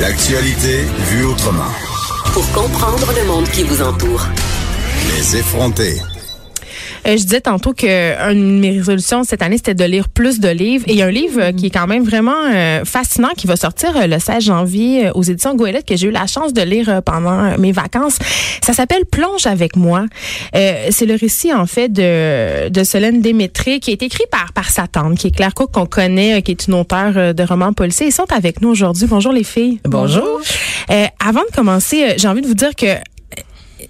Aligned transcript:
L'actualité 0.00 0.84
vue 1.10 1.24
autrement. 1.24 1.72
Pour 2.32 2.48
comprendre 2.52 3.12
le 3.20 3.26
monde 3.26 3.48
qui 3.48 3.64
vous 3.64 3.82
entoure. 3.82 4.28
Les 5.16 5.36
effronter. 5.36 6.00
Euh, 7.08 7.16
je 7.16 7.22
disais 7.22 7.40
tantôt 7.40 7.72
que 7.72 7.86
une 8.32 8.56
de 8.56 8.60
mes 8.60 8.70
résolutions 8.72 9.24
cette 9.24 9.42
année, 9.42 9.56
c'était 9.56 9.74
de 9.74 9.84
lire 9.84 10.08
plus 10.08 10.40
de 10.40 10.48
livres. 10.48 10.84
Et 10.88 10.92
il 10.92 10.98
y 10.98 11.02
a 11.02 11.06
un 11.06 11.10
livre 11.10 11.40
euh, 11.40 11.52
qui 11.52 11.66
est 11.66 11.70
quand 11.70 11.86
même 11.86 12.04
vraiment 12.04 12.36
euh, 12.52 12.84
fascinant 12.84 13.30
qui 13.36 13.46
va 13.46 13.56
sortir 13.56 14.06
le 14.06 14.18
16 14.18 14.44
janvier 14.44 15.10
aux 15.14 15.22
éditions 15.22 15.54
Goélette 15.54 15.86
que 15.86 15.96
j'ai 15.96 16.08
eu 16.08 16.10
la 16.10 16.26
chance 16.26 16.52
de 16.52 16.60
lire 16.60 17.02
pendant 17.04 17.56
mes 17.58 17.72
vacances. 17.72 18.18
Ça 18.62 18.74
s'appelle 18.74 19.06
Plonge 19.06 19.46
avec 19.46 19.76
moi. 19.76 20.04
c'est 20.52 21.06
le 21.06 21.14
récit 21.14 21.52
en 21.52 21.66
fait 21.66 21.88
de, 21.88 22.68
de 22.68 22.84
Solène 22.84 23.20
Démétré 23.20 23.80
qui 23.80 23.92
est 23.92 24.02
écrit 24.02 24.24
par, 24.30 24.52
par 24.52 24.70
sa 24.70 24.86
tante, 24.86 25.16
qui 25.16 25.28
est 25.28 25.30
Claire 25.30 25.54
Cook 25.54 25.72
qu'on 25.72 25.86
connaît, 25.86 26.42
qui 26.42 26.50
est 26.50 26.66
une 26.66 26.74
auteure 26.74 27.34
de 27.34 27.42
romans 27.42 27.72
policiers. 27.72 28.08
Ils 28.08 28.12
sont 28.12 28.30
avec 28.32 28.60
nous 28.60 28.68
aujourd'hui. 28.68 29.06
Bonjour 29.06 29.32
les 29.32 29.44
filles. 29.44 29.80
Bonjour. 29.84 30.40
avant 31.24 31.40
de 31.40 31.54
commencer, 31.54 32.14
j'ai 32.18 32.28
envie 32.28 32.42
de 32.42 32.46
vous 32.46 32.54
dire 32.54 32.74
que 32.74 32.86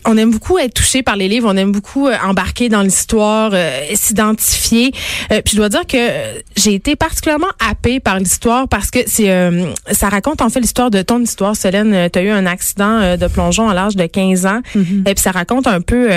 on 0.05 0.17
aime 0.17 0.31
beaucoup 0.31 0.59
être 0.59 0.75
touché 0.75 1.03
par 1.03 1.17
les 1.17 1.29
livres, 1.29 1.49
on 1.51 1.57
aime 1.57 1.73
beaucoup 1.73 2.09
euh, 2.09 2.17
embarquer 2.25 2.69
dans 2.69 2.83
l'histoire, 2.83 3.51
euh, 3.53 3.81
s'identifier. 3.95 4.93
Euh, 5.33 5.41
puis 5.45 5.53
je 5.53 5.57
dois 5.57 5.69
dire 5.69 5.87
que 5.87 5.99
j'ai 6.57 6.75
été 6.75 6.97
particulièrement 6.97 7.49
happée 7.59 8.01
par 8.01 8.19
l'histoire 8.19 8.69
parce 8.69 8.91
que 8.91 9.01
c'est 9.07 9.29
ça 9.91 10.09
raconte 10.09 10.43
en 10.43 10.49
fait 10.49 10.61
l'histoire 10.61 10.91
de 10.91 11.03
ton 11.03 11.21
histoire, 11.21 11.57
Solène. 11.57 12.09
Tu 12.11 12.19
as 12.19 12.23
eu 12.23 12.31
un 12.31 12.47
accident 12.47 13.17
de 13.17 13.27
plongeon 13.27 13.69
à 13.69 13.75
l'âge 13.75 13.97
de 13.97 14.07
15 14.07 14.47
ans. 14.47 14.61
Mm-hmm. 14.75 15.09
Et 15.09 15.15
puis 15.15 15.23
ça 15.23 15.31
raconte 15.31 15.67
un 15.67 15.81
peu 15.81 16.09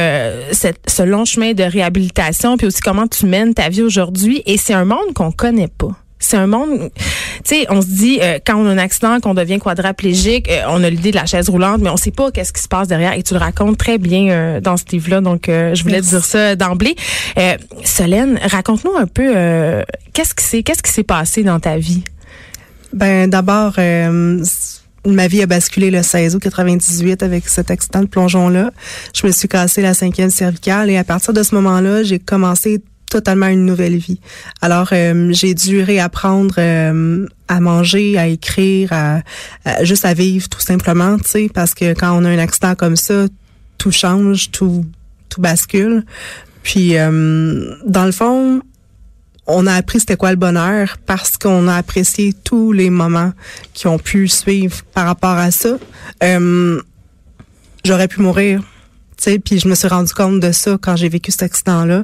cette, 0.52 0.80
ce 0.88 1.04
long 1.04 1.26
chemin 1.26 1.54
de 1.54 1.64
réhabilitation, 1.64 2.58
puis 2.58 2.68
aussi 2.68 2.82
comment 2.82 3.08
tu 3.08 3.26
mènes 3.26 3.54
ta 3.54 3.70
vie 3.70 3.82
aujourd'hui. 3.82 4.42
Et 4.46 4.58
c'est 4.58 4.74
un 4.74 4.86
monde 4.86 5.14
qu'on 5.14 5.32
connaît 5.32 5.68
pas. 5.68 6.01
C'est 6.22 6.38
un 6.38 6.46
monde, 6.46 6.92
tu 7.44 7.56
sais, 7.56 7.66
on 7.70 7.82
se 7.82 7.88
dit 7.88 8.20
euh, 8.22 8.38
quand 8.46 8.56
on 8.56 8.68
a 8.68 8.70
un 8.70 8.78
accident, 8.78 9.20
qu'on 9.20 9.34
devient 9.34 9.58
quadraplégique, 9.58 10.50
euh, 10.50 10.62
on 10.70 10.84
a 10.84 10.90
l'idée 10.90 11.10
de 11.10 11.16
la 11.16 11.26
chaise 11.26 11.50
roulante, 11.50 11.82
mais 11.82 11.90
on 11.90 11.98
sait 11.98 12.12
pas 12.12 12.32
qu'est-ce 12.32 12.54
qui 12.54 12.62
se 12.62 12.68
passe 12.68 12.88
derrière. 12.88 13.14
Et 13.14 13.24
tu 13.24 13.34
le 13.34 13.40
racontes 13.40 13.78
très 13.78 13.98
bien 13.98 14.30
euh, 14.30 14.62
dans 14.62 14.78
ce 14.78 14.84
livre-là, 14.92 15.22
donc 15.22 15.46
je 15.48 15.82
voulais 15.82 16.00
te 16.00 16.06
dire 16.06 16.24
ça 16.24 16.56
d'emblée. 16.56 16.96
Solène, 17.84 18.40
raconte-nous 18.44 18.96
un 18.96 19.08
peu 19.08 19.34
qu'est-ce 20.14 20.36
qui 20.36 20.44
s'est 20.44 20.64
qu'est-ce 20.64 20.84
qui 20.84 20.92
s'est 20.92 21.04
passé 21.04 21.44
dans 21.44 21.60
ta 21.60 21.78
vie? 21.78 22.04
Ben 22.94 23.30
d'abord. 23.30 23.78
Ma 25.04 25.28
vie 25.28 25.42
a 25.42 25.48
basculé 25.48 25.90
le 25.90 26.04
16 26.04 26.36
août 26.36 26.44
98 26.44 27.24
avec 27.24 27.50
cet 27.50 27.72
accident 27.72 28.02
de 28.02 28.06
plongeon-là. 28.06 28.70
Je 29.16 29.26
me 29.26 29.32
suis 29.32 29.48
cassé 29.48 29.82
la 29.82 29.96
cinquième 29.96 30.30
cervicale 30.30 30.92
et 30.92 30.98
à 30.98 31.04
partir 31.04 31.34
de 31.34 31.42
ce 31.42 31.56
moment-là, 31.56 32.04
j'ai 32.04 32.20
commencé 32.20 32.84
totalement 33.12 33.48
une 33.48 33.66
nouvelle 33.66 33.98
vie. 33.98 34.20
Alors, 34.62 34.90
euh, 34.94 35.32
j'ai 35.34 35.54
dû 35.54 35.84
réapprendre 35.84 36.56
euh, 36.58 37.28
à 37.50 37.60
manger, 37.60 38.18
à 38.18 38.28
écrire, 38.28 38.94
à, 38.94 39.22
juste 39.84 40.06
à 40.06 40.14
vivre 40.14 40.48
tout 40.48 40.62
simplement, 40.62 41.18
tu 41.18 41.30
sais, 41.30 41.52
parce 41.54 41.74
que 41.74 41.94
quand 41.94 42.18
on 42.18 42.24
a 42.24 42.30
un 42.30 42.40
accident 42.40 42.74
comme 42.74 42.96
ça, 42.96 43.26
tout 43.78 43.92
change, 43.92 44.52
tout 44.52 44.86
tout 45.28 45.42
bascule. 45.42 46.06
Puis, 46.64 46.98
euh, 46.98 47.76
dans 47.86 48.06
le 48.06 48.12
fond, 48.12 48.62
on 49.48 49.66
a 49.66 49.74
appris 49.74 50.00
c'était 50.02 50.18
quoi 50.18 50.32
le 50.32 50.38
bonheur 50.38 50.98
parce 51.06 51.38
qu'on 51.38 51.68
a 51.68 51.76
apprécié 51.76 52.34
tous 52.34 52.74
les 52.74 52.90
moments 52.90 53.32
qui 53.74 53.88
ont 53.88 53.98
pu 53.98 54.28
suivre 54.28 54.82
par 54.94 55.06
rapport 55.06 55.38
à 55.38 55.52
ça. 55.52 55.78
J'aurais 57.84 58.08
pu 58.08 58.22
mourir, 58.22 58.62
tu 59.18 59.24
sais, 59.24 59.40
puis 59.40 59.58
je 59.58 59.68
me 59.68 59.74
suis 59.74 59.88
rendu 59.88 60.14
compte 60.14 60.40
de 60.40 60.52
ça 60.52 60.78
quand 60.80 60.96
j'ai 60.96 61.10
vécu 61.10 61.32
cet 61.32 61.44
accident-là. 61.44 62.04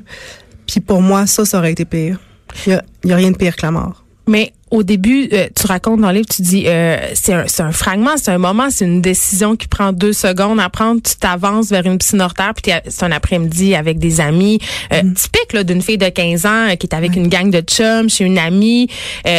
Puis 0.68 0.80
pour 0.82 1.02
moi, 1.02 1.26
ça, 1.26 1.46
ça 1.46 1.58
aurait 1.58 1.72
été 1.72 1.86
pire. 1.86 2.20
Il 2.66 2.74
y 2.74 2.76
a, 2.76 3.14
a 3.14 3.16
rien 3.16 3.32
de 3.32 3.38
pire 3.38 3.56
que 3.56 3.66
la 3.66 3.72
mort. 3.72 4.04
Mais 4.28 4.54
au 4.70 4.84
début, 4.84 5.30
euh, 5.32 5.48
tu 5.56 5.66
racontes 5.66 6.02
dans 6.02 6.10
le 6.10 6.16
livre, 6.16 6.28
tu 6.30 6.42
dis 6.42 6.66
euh, 6.68 6.98
c'est 7.14 7.34
un, 7.34 7.46
un, 7.60 7.72
fragment, 7.72 8.18
c'est 8.18 8.32
un 8.32 8.38
moment, 8.38 8.70
c'est 8.70 8.86
une 8.86 9.02
décision 9.02 9.56
qui 9.56 9.68
prend 9.68 9.94
deux 9.94 10.14
secondes 10.14 10.60
à 10.60 10.70
prendre. 10.70 11.02
Tu 11.02 11.16
t'avances 11.16 11.70
vers 11.70 11.86
une 11.86 11.98
piscine 11.98 12.22
hors 12.22 12.34
terre, 12.34 12.54
puis 12.54 12.74
c'est 12.88 13.04
un 13.04 13.12
après-midi 13.12 13.76
avec 13.76 13.98
des 13.98 14.20
amis. 14.20 14.60
Euh, 14.92 15.04
mm. 15.04 15.14
Typique 15.14 15.54
là 15.54 15.64
d'une 15.64 15.82
fille 15.82 15.98
de 15.98 16.10
15 16.10 16.46
ans 16.46 16.68
qui 16.78 16.86
est 16.86 16.94
avec 16.94 17.16
une 17.16 17.30
gang 17.30 17.50
de 17.50 17.62
chums 17.62 18.10
chez 18.10 18.26
une 18.26 18.38
amie. 18.38 18.88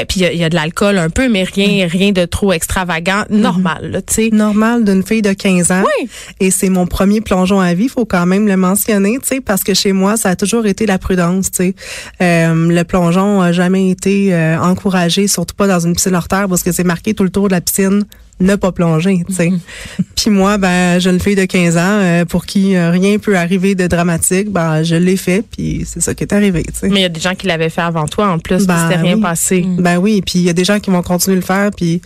puis 0.09 0.21
il 0.21 0.37
y, 0.37 0.45
a 0.45 0.49
de 0.49 0.55
l'alcool 0.55 0.97
un 0.99 1.11
peu, 1.11 1.29
mais 1.29 1.43
rien 1.43 1.87
mm. 1.87 1.91
rien 1.91 2.13
de 2.13 2.25
trop 2.25 2.53
extravagant. 2.53 3.25
Mm-hmm. 3.31 3.37
Normal, 3.37 4.03
tu 4.07 4.15
sais. 4.15 4.31
Normal 4.33 4.85
d'une 4.85 5.03
fille 5.03 5.23
de 5.23 5.33
15 5.33 5.73
ans. 5.73 5.83
Oui. 6.01 6.09
Et 6.41 6.51
c'est 6.51 6.71
mon 6.71 6.87
premier 6.87 7.21
plongeon 7.21 7.61
à 7.61 7.75
vie, 7.75 7.89
faut 7.89 8.07
quand 8.07 8.25
même 8.25 8.47
le 8.47 8.57
mentionner, 8.57 9.19
tu 9.21 9.29
sais, 9.29 9.41
parce 9.41 9.63
que 9.63 9.75
chez 9.75 9.93
moi, 9.93 10.17
ça 10.17 10.31
a 10.31 10.37
toujours 10.37 10.67
été 10.67 10.87
la 10.87 10.99
prudence, 10.99 11.51
tu 11.51 11.57
sais. 11.57 11.75
le 12.21 12.83
plongeon 12.85 13.43
a 13.43 13.53
jamais 13.53 13.91
été 13.91 14.35
encouragé 14.61 15.18
surtout 15.27 15.55
pas 15.55 15.67
dans 15.67 15.81
une 15.81 15.95
piscine 15.95 16.15
hors 16.15 16.29
terre 16.29 16.49
parce 16.49 16.63
que 16.63 16.73
c'est 16.73 16.85
marqué 16.85 17.15
tout 17.15 17.25
le 17.25 17.31
tour 17.31 17.49
de 17.49 17.53
la 17.53 17.61
piscine 17.61 18.05
ne 18.41 18.55
pas 18.55 18.73
plonger, 18.73 19.25
tu 19.27 19.35
sais. 19.35 19.53
Puis 20.17 20.31
moi, 20.31 20.59
ben, 20.59 21.01
jeune 21.01 21.19
fille 21.19 21.35
de 21.35 21.45
15 21.45 21.77
ans, 21.77 21.81
euh, 21.83 22.25
pour 22.25 22.47
qui 22.47 22.77
euh, 22.77 22.91
rien 22.91 23.19
peut 23.19 23.37
arriver 23.37 23.75
de 23.75 23.87
dramatique, 23.87 24.51
ben, 24.51 24.83
je 24.83 24.95
l'ai 24.95 25.17
fait, 25.17 25.43
puis 25.43 25.85
c'est 25.87 26.01
ça 26.01 26.15
qui 26.15 26.23
est 26.23 26.33
arrivé, 26.33 26.63
tu 26.63 26.73
sais. 26.75 26.89
Mais 26.89 27.01
il 27.01 27.03
y 27.03 27.07
a 27.07 27.09
des 27.09 27.21
gens 27.21 27.35
qui 27.35 27.47
l'avaient 27.47 27.71
fait 27.71 27.81
avant 27.81 28.07
toi, 28.07 28.29
en 28.29 28.39
plus, 28.39 28.67
ben, 28.67 28.89
c'était 28.89 29.01
rien 29.01 29.21
passé. 29.21 29.67
Ben 29.79 29.99
oui, 29.99 30.23
puis 30.25 30.39
il 30.39 30.45
y 30.45 30.51
a 30.51 30.53
des 30.53 30.65
gens 30.65 30.79
qui 30.79 30.91
vont 30.91 31.03
continuer 31.03 31.37
de 31.37 31.41
le 31.41 31.47
faire, 31.47 31.71
puis 31.77 32.01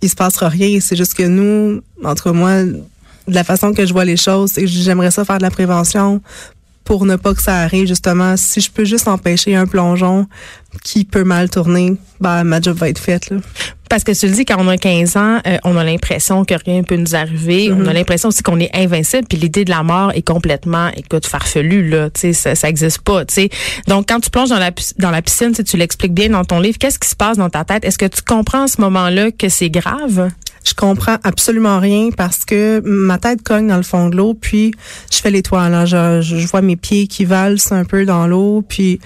il 0.00 0.08
se 0.08 0.14
passera 0.14 0.48
rien. 0.48 0.78
C'est 0.80 0.96
juste 0.96 1.14
que 1.14 1.24
nous, 1.24 1.82
entre 2.02 2.32
moi, 2.32 2.62
de 2.62 3.34
la 3.34 3.44
façon 3.44 3.72
que 3.72 3.84
je 3.86 3.92
vois 3.92 4.04
les 4.04 4.16
choses, 4.16 4.50
c'est 4.54 4.62
que 4.62 4.66
j'aimerais 4.66 5.10
ça 5.10 5.24
faire 5.24 5.38
de 5.38 5.42
la 5.42 5.50
prévention 5.50 6.20
pour 6.84 7.06
ne 7.06 7.16
pas 7.16 7.34
que 7.34 7.42
ça 7.42 7.56
arrive, 7.60 7.86
justement. 7.86 8.36
Si 8.36 8.60
je 8.60 8.70
peux 8.70 8.84
juste 8.84 9.08
empêcher 9.08 9.56
un 9.56 9.66
plongeon 9.66 10.26
qui 10.82 11.04
peut 11.04 11.24
mal 11.24 11.48
tourner, 11.48 11.96
bah 12.20 12.44
ma 12.44 12.60
job 12.60 12.76
va 12.76 12.88
être 12.88 12.98
faite. 12.98 13.30
Là. 13.30 13.38
Parce 13.88 14.02
que 14.02 14.12
tu 14.12 14.26
le 14.26 14.32
dis, 14.32 14.44
quand 14.44 14.56
on 14.58 14.68
a 14.68 14.76
15 14.76 15.16
ans, 15.16 15.40
euh, 15.46 15.56
on 15.62 15.76
a 15.76 15.84
l'impression 15.84 16.44
que 16.44 16.54
rien 16.54 16.82
peut 16.82 16.96
nous 16.96 17.14
arriver. 17.14 17.70
On 17.70 17.74
a 17.74 17.90
mm-hmm. 17.90 17.92
l'impression 17.92 18.28
aussi 18.30 18.42
qu'on 18.42 18.58
est 18.58 18.74
invincible. 18.74 19.26
Puis 19.28 19.38
l'idée 19.38 19.64
de 19.64 19.70
la 19.70 19.82
mort 19.82 20.10
est 20.14 20.22
complètement, 20.22 20.88
écoute, 20.96 21.26
farfelue, 21.26 21.88
là. 21.88 22.10
Tu 22.10 22.20
sais, 22.20 22.32
ça, 22.32 22.54
ça 22.54 22.68
existe 22.68 23.02
pas, 23.02 23.24
tu 23.24 23.34
sais. 23.34 23.50
Donc, 23.86 24.08
quand 24.08 24.20
tu 24.20 24.30
plonges 24.30 24.48
dans 24.48 24.58
la, 24.58 24.72
dans 24.98 25.10
la 25.10 25.22
piscine, 25.22 25.52
tu 25.52 25.76
l'expliques 25.76 26.14
bien 26.14 26.30
dans 26.30 26.44
ton 26.44 26.60
livre, 26.60 26.78
qu'est-ce 26.78 26.98
qui 26.98 27.08
se 27.08 27.16
passe 27.16 27.36
dans 27.36 27.50
ta 27.50 27.64
tête? 27.64 27.84
Est-ce 27.84 27.98
que 27.98 28.06
tu 28.06 28.22
comprends 28.22 28.64
à 28.64 28.68
ce 28.68 28.80
moment-là 28.80 29.30
que 29.30 29.48
c'est 29.48 29.70
grave? 29.70 30.30
Je 30.64 30.74
comprends 30.74 31.18
absolument 31.22 31.78
rien 31.78 32.10
parce 32.16 32.44
que 32.44 32.80
ma 32.84 33.18
tête 33.18 33.42
cogne 33.42 33.68
dans 33.68 33.76
le 33.76 33.82
fond 33.82 34.08
de 34.08 34.16
l'eau, 34.16 34.34
puis 34.34 34.72
je 35.12 35.18
fais 35.18 35.30
l'étoile. 35.30 35.74
Hein. 35.74 35.84
Je, 35.84 36.22
je, 36.22 36.46
vois 36.46 36.62
mes 36.62 36.76
pieds 36.76 37.06
qui 37.06 37.24
valsent 37.24 37.72
un 37.72 37.84
peu 37.84 38.04
dans 38.04 38.26
l'eau, 38.26 38.64
puis 38.66 38.98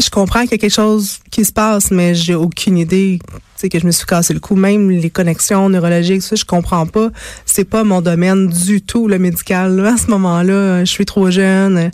je 0.00 0.10
comprends 0.10 0.42
qu'il 0.42 0.52
y 0.52 0.54
a 0.54 0.58
quelque 0.58 0.74
chose 0.74 1.18
qui 1.30 1.44
se 1.44 1.52
passe, 1.52 1.90
mais 1.90 2.14
j'ai 2.14 2.34
aucune 2.34 2.78
idée. 2.78 3.18
Tu 3.58 3.68
que 3.68 3.78
je 3.78 3.86
me 3.86 3.90
suis 3.90 4.06
cassé 4.06 4.32
le 4.32 4.40
cou. 4.40 4.56
Même 4.56 4.90
les 4.90 5.10
connexions 5.10 5.68
neurologiques, 5.68 6.22
ça, 6.22 6.34
je 6.34 6.46
comprends 6.46 6.86
pas. 6.86 7.10
C'est 7.44 7.64
pas 7.64 7.84
mon 7.84 8.00
domaine 8.00 8.46
du 8.46 8.80
tout, 8.80 9.06
le 9.06 9.18
médical. 9.18 9.84
À 9.86 9.98
ce 9.98 10.06
moment-là, 10.06 10.84
je 10.84 10.90
suis 10.90 11.04
trop 11.04 11.30
jeune. 11.30 11.90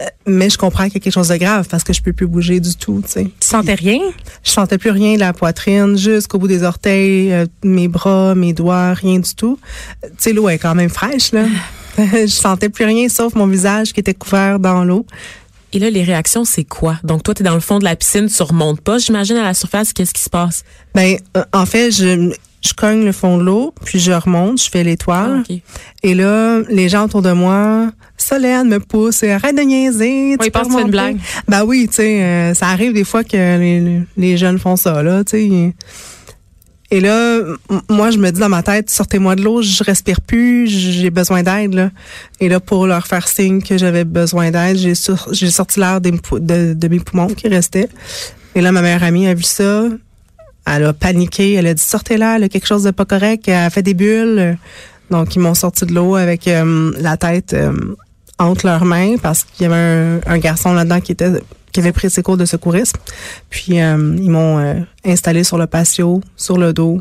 Euh, 0.00 0.04
mais 0.26 0.48
je 0.50 0.58
comprends 0.58 0.84
qu'il 0.84 0.94
y 0.94 0.96
a 0.96 1.00
quelque 1.00 1.12
chose 1.12 1.28
de 1.28 1.36
grave 1.36 1.68
parce 1.68 1.84
que 1.84 1.92
je 1.92 2.00
peux 2.00 2.12
plus 2.12 2.26
bouger 2.26 2.60
du 2.60 2.74
tout. 2.76 3.02
Tu, 3.04 3.12
sais. 3.12 3.24
tu 3.24 3.48
sentais 3.48 3.74
rien? 3.74 4.00
Je 4.42 4.50
sentais 4.50 4.78
plus 4.78 4.90
rien 4.90 5.14
de 5.14 5.20
la 5.20 5.32
poitrine, 5.32 5.96
jusqu'au 5.96 6.38
bout 6.38 6.48
des 6.48 6.62
orteils, 6.62 7.32
euh, 7.32 7.46
mes 7.62 7.88
bras, 7.88 8.34
mes 8.34 8.52
doigts, 8.52 8.94
rien 8.94 9.18
du 9.18 9.34
tout. 9.34 9.58
Tu 10.02 10.08
sais, 10.18 10.32
l'eau 10.32 10.48
est 10.48 10.58
quand 10.58 10.74
même 10.74 10.90
fraîche, 10.90 11.32
là. 11.32 11.46
je 11.98 12.26
sentais 12.26 12.68
plus 12.68 12.84
rien 12.84 13.08
sauf 13.08 13.34
mon 13.34 13.46
visage 13.46 13.92
qui 13.92 14.00
était 14.00 14.14
couvert 14.14 14.58
dans 14.58 14.84
l'eau. 14.84 15.04
Et 15.72 15.78
là, 15.78 15.90
les 15.90 16.02
réactions, 16.02 16.44
c'est 16.44 16.64
quoi? 16.64 16.98
Donc, 17.04 17.22
toi, 17.22 17.34
tu 17.34 17.42
es 17.42 17.44
dans 17.44 17.54
le 17.54 17.60
fond 17.60 17.78
de 17.78 17.84
la 17.84 17.94
piscine, 17.94 18.28
tu 18.28 18.42
remontes 18.42 18.80
pas, 18.80 18.98
j'imagine, 18.98 19.36
à 19.36 19.44
la 19.44 19.54
surface, 19.54 19.92
qu'est-ce 19.92 20.12
qui 20.12 20.22
se 20.22 20.30
passe? 20.30 20.64
Ben, 20.94 21.16
euh, 21.36 21.44
en 21.52 21.64
fait, 21.64 21.92
je, 21.92 22.32
je 22.60 22.74
cogne 22.74 23.04
le 23.04 23.12
fond 23.12 23.38
de 23.38 23.44
l'eau, 23.44 23.72
puis 23.84 24.00
je 24.00 24.10
remonte, 24.10 24.60
je 24.60 24.68
fais 24.68 24.82
l'étoile. 24.82 25.44
Ah, 25.48 25.54
et 26.02 26.14
là, 26.14 26.60
les 26.68 26.88
gens 26.88 27.04
autour 27.04 27.22
de 27.22 27.32
moi, 27.32 27.90
Solène 28.30 28.68
me 28.68 28.78
pousse, 28.78 29.24
arrête 29.24 29.56
de 29.56 29.62
niaiser. 29.62 30.36
Oui, 30.38 30.50
tu 30.52 30.80
une 30.80 30.90
blague. 30.90 31.18
Ben 31.48 31.64
oui, 31.64 31.86
tu 31.88 31.96
sais, 31.96 32.22
euh, 32.22 32.54
ça 32.54 32.68
arrive 32.68 32.92
des 32.92 33.04
fois 33.04 33.24
que 33.24 33.36
les, 33.36 34.02
les 34.16 34.36
jeunes 34.36 34.58
font 34.58 34.76
ça, 34.76 35.02
là, 35.02 35.24
tu 35.24 35.30
sais. 35.30 35.74
Et 36.92 37.00
là, 37.00 37.40
moi, 37.88 38.10
je 38.10 38.18
me 38.18 38.30
dis 38.30 38.40
dans 38.40 38.48
ma 38.48 38.64
tête, 38.64 38.90
sortez-moi 38.90 39.36
de 39.36 39.42
l'eau, 39.42 39.62
je 39.62 39.84
respire 39.84 40.20
plus, 40.20 40.66
j'ai 40.66 41.10
besoin 41.10 41.44
d'aide. 41.44 41.92
Et 42.40 42.48
là, 42.48 42.58
pour 42.58 42.86
leur 42.86 43.06
faire 43.06 43.28
signe 43.28 43.62
que 43.62 43.78
j'avais 43.78 44.04
besoin 44.04 44.50
d'aide, 44.50 44.76
j'ai, 44.76 44.94
j'ai 45.30 45.50
sorti 45.50 45.78
l'air 45.78 46.00
de, 46.00 46.10
de, 46.74 46.88
mes 46.88 46.98
poumons 46.98 47.28
qui 47.28 47.46
restaient. 47.46 47.88
Et 48.56 48.60
là, 48.60 48.72
ma 48.72 48.82
meilleure 48.82 49.04
amie 49.04 49.28
a 49.28 49.34
vu 49.34 49.44
ça. 49.44 49.84
elle 50.66 50.84
a 50.84 50.92
paniqué, 50.92 51.54
elle 51.54 51.68
a 51.68 51.74
dit 51.74 51.82
sortez 51.82 52.16
là, 52.16 52.36
elle 52.36 52.44
a 52.44 52.48
quelque 52.48 52.66
chose 52.66 52.82
de 52.82 52.90
pas 52.90 53.04
correct, 53.04 53.46
elle 53.46 53.54
a 53.54 53.70
fait 53.70 53.82
des 53.82 53.94
bulles. 53.94 54.58
Donc 55.10 55.34
ils 55.36 55.40
m'ont 55.40 55.54
sorti 55.54 55.86
de 55.86 55.94
l'eau 55.94 56.14
avec 56.16 56.46
euh, 56.48 56.92
la 56.98 57.16
tête 57.16 57.52
euh, 57.52 57.72
entre 58.40 58.66
leurs 58.66 58.84
mains 58.84 59.16
parce 59.18 59.44
qu'il 59.44 59.64
y 59.64 59.72
avait 59.72 60.20
un, 60.26 60.38
garçon 60.38 60.72
là-dedans 60.72 61.00
qui 61.00 61.12
était 61.12 61.30
qui 61.72 61.78
avait 61.78 61.92
pris 61.92 62.10
ses 62.10 62.22
cours 62.22 62.36
de 62.36 62.44
secourisme. 62.44 62.96
Puis 63.48 63.80
euh, 63.80 64.16
ils 64.18 64.30
m'ont 64.30 64.58
euh, 64.58 64.80
installé 65.04 65.44
sur 65.44 65.56
le 65.56 65.68
patio, 65.68 66.20
sur 66.36 66.58
le 66.58 66.72
dos. 66.72 67.00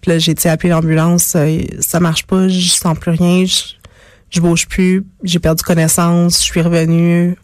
Puis 0.00 0.10
là 0.10 0.18
j'ai 0.18 0.32
été 0.32 0.48
appeler 0.48 0.70
l'ambulance, 0.70 1.34
euh, 1.36 1.60
ça 1.80 2.00
marche 2.00 2.24
pas, 2.24 2.48
je 2.48 2.68
sens 2.68 2.98
plus 2.98 3.12
rien, 3.12 3.44
je, 3.44 3.74
je 4.30 4.40
bouge 4.40 4.66
plus, 4.66 5.04
j'ai 5.22 5.38
perdu 5.38 5.62
connaissance, 5.62 6.38
je 6.38 6.44
suis 6.44 6.62
revenue. 6.62 7.36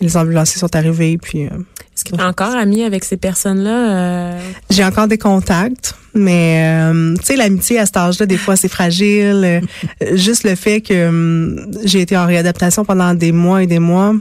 Les 0.00 0.16
ambulanciers 0.16 0.58
sont 0.58 0.74
arrivés 0.74 1.18
puis 1.18 1.44
euh, 1.44 1.50
Est-ce 1.94 2.04
que 2.04 2.10
tu 2.16 2.20
es 2.20 2.24
encore 2.24 2.54
amie 2.54 2.82
avec 2.84 3.04
ces 3.04 3.16
personnes-là? 3.16 3.90
euh? 3.90 4.38
J'ai 4.70 4.84
encore 4.84 5.08
des 5.08 5.18
contacts, 5.18 5.94
mais 6.14 6.62
euh, 6.92 7.14
tu 7.18 7.24
sais, 7.26 7.36
l'amitié 7.36 7.78
à 7.78 7.86
cet 7.86 7.96
âge-là, 7.98 8.26
des 8.26 8.38
fois, 8.38 8.56
c'est 8.56 8.68
fragile. 8.68 9.42
Euh, 9.44 9.60
juste 10.16 10.44
le 10.44 10.54
fait 10.54 10.80
que 10.80 10.94
euh, 10.94 11.66
j'ai 11.84 12.00
été 12.00 12.16
en 12.16 12.26
réadaptation 12.26 12.84
pendant 12.84 13.12
des 13.14 13.32
mois 13.32 13.62
et 13.62 13.66
des 13.66 13.78
mois, 13.78 14.14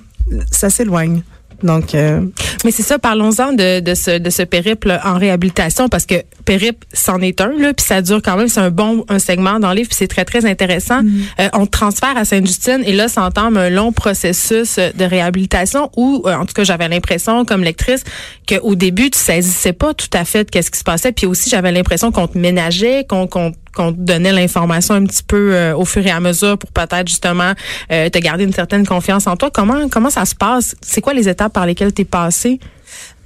ça 0.51 0.69
s'éloigne. 0.69 1.23
Donc, 1.63 1.93
euh, 1.93 2.21
Mais 2.63 2.71
c'est 2.71 2.83
ça, 2.83 2.99
parlons-en 2.99 3.51
de, 3.53 3.81
de, 3.81 3.93
ce, 3.93 4.17
de 4.17 4.29
ce 4.29 4.43
périple 4.43 4.97
en 5.03 5.17
réhabilitation 5.17 5.89
parce 5.89 6.05
que 6.05 6.15
périple, 6.49 6.87
c'en 6.93 7.21
est 7.21 7.41
un, 7.41 7.51
là, 7.59 7.75
puis 7.75 7.85
ça 7.85 8.01
dure 8.01 8.23
quand 8.23 8.35
même, 8.35 8.47
c'est 8.47 8.59
un 8.59 8.71
bon 8.71 9.05
un 9.07 9.19
segment 9.19 9.59
dans 9.59 9.69
le 9.69 9.75
livre, 9.75 9.89
puis 9.89 9.97
c'est 9.99 10.07
très, 10.07 10.25
très 10.25 10.47
intéressant. 10.47 11.01
Euh, 11.39 11.47
on 11.53 11.67
te 11.67 11.71
transfère 11.71 12.17
à 12.17 12.25
Sainte-Justine 12.25 12.81
et 12.87 12.93
là, 12.93 13.07
s'entame 13.07 13.55
un 13.55 13.69
long 13.69 13.91
processus 13.91 14.77
de 14.77 15.05
réhabilitation 15.05 15.91
où, 15.95 16.23
euh, 16.25 16.33
en 16.33 16.47
tout 16.47 16.53
cas, 16.53 16.63
j'avais 16.63 16.87
l'impression, 16.87 17.45
comme 17.45 17.63
lectrice, 17.63 18.03
qu'au 18.47 18.73
début, 18.73 19.11
tu 19.11 19.19
saisissais 19.19 19.73
pas 19.73 19.93
tout 19.93 20.09
à 20.11 20.25
fait 20.25 20.43
de 20.43 20.49
qu'est-ce 20.49 20.71
qui 20.71 20.79
se 20.79 20.83
passait, 20.83 21.11
puis 21.11 21.27
aussi, 21.27 21.51
j'avais 21.51 21.71
l'impression 21.71 22.11
qu'on 22.11 22.27
te 22.27 22.35
ménageait, 22.35 23.05
qu'on 23.07 23.27
qu'on 23.27 23.53
qu'on 23.75 23.93
te 23.93 23.99
donnait 23.99 24.31
l'information 24.31 24.95
un 24.95 25.05
petit 25.05 25.21
peu 25.21 25.53
euh, 25.53 25.75
au 25.75 25.85
fur 25.85 26.03
et 26.05 26.09
à 26.09 26.19
mesure 26.19 26.57
pour 26.57 26.71
peut-être 26.71 27.07
justement 27.07 27.53
euh, 27.91 28.09
te 28.09 28.17
garder 28.17 28.43
une 28.43 28.53
certaine 28.53 28.85
confiance 28.85 29.27
en 29.27 29.37
toi. 29.37 29.51
Comment 29.53 29.87
comment 29.87 30.09
ça 30.09 30.25
se 30.25 30.33
passe? 30.33 30.75
C'est 30.81 31.01
quoi 31.01 31.13
les 31.13 31.29
étapes 31.29 31.53
par 31.53 31.67
lesquelles 31.67 31.93
tu 31.93 32.01
es 32.01 32.05
passé? 32.05 32.59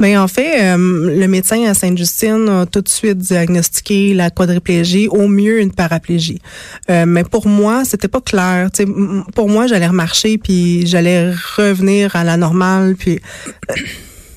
Mais 0.03 0.17
en 0.17 0.27
fait, 0.27 0.61
euh, 0.61 1.17
le 1.17 1.27
médecin 1.27 1.63
à 1.63 1.73
Sainte-Justine 1.73 2.49
a 2.49 2.65
tout 2.65 2.81
de 2.81 2.89
suite 2.89 3.17
diagnostiqué 3.19 4.13
la 4.13 4.29
quadriplégie, 4.29 5.07
au 5.07 5.29
mieux 5.29 5.61
une 5.61 5.71
paraplégie. 5.71 6.41
Euh, 6.89 7.05
mais 7.07 7.23
pour 7.23 7.47
moi, 7.47 7.85
c'était 7.85 8.09
pas 8.09 8.19
clair. 8.19 8.69
Tu 8.73 8.83
sais, 8.83 8.83
m- 8.83 9.23
pour 9.33 9.47
moi, 9.47 9.65
j'allais 9.67 9.87
remarcher 9.87 10.37
puis 10.37 10.85
j'allais 10.85 11.31
revenir 11.55 12.15
à 12.17 12.25
la 12.25 12.35
normale. 12.35 12.95
Puis, 12.99 13.19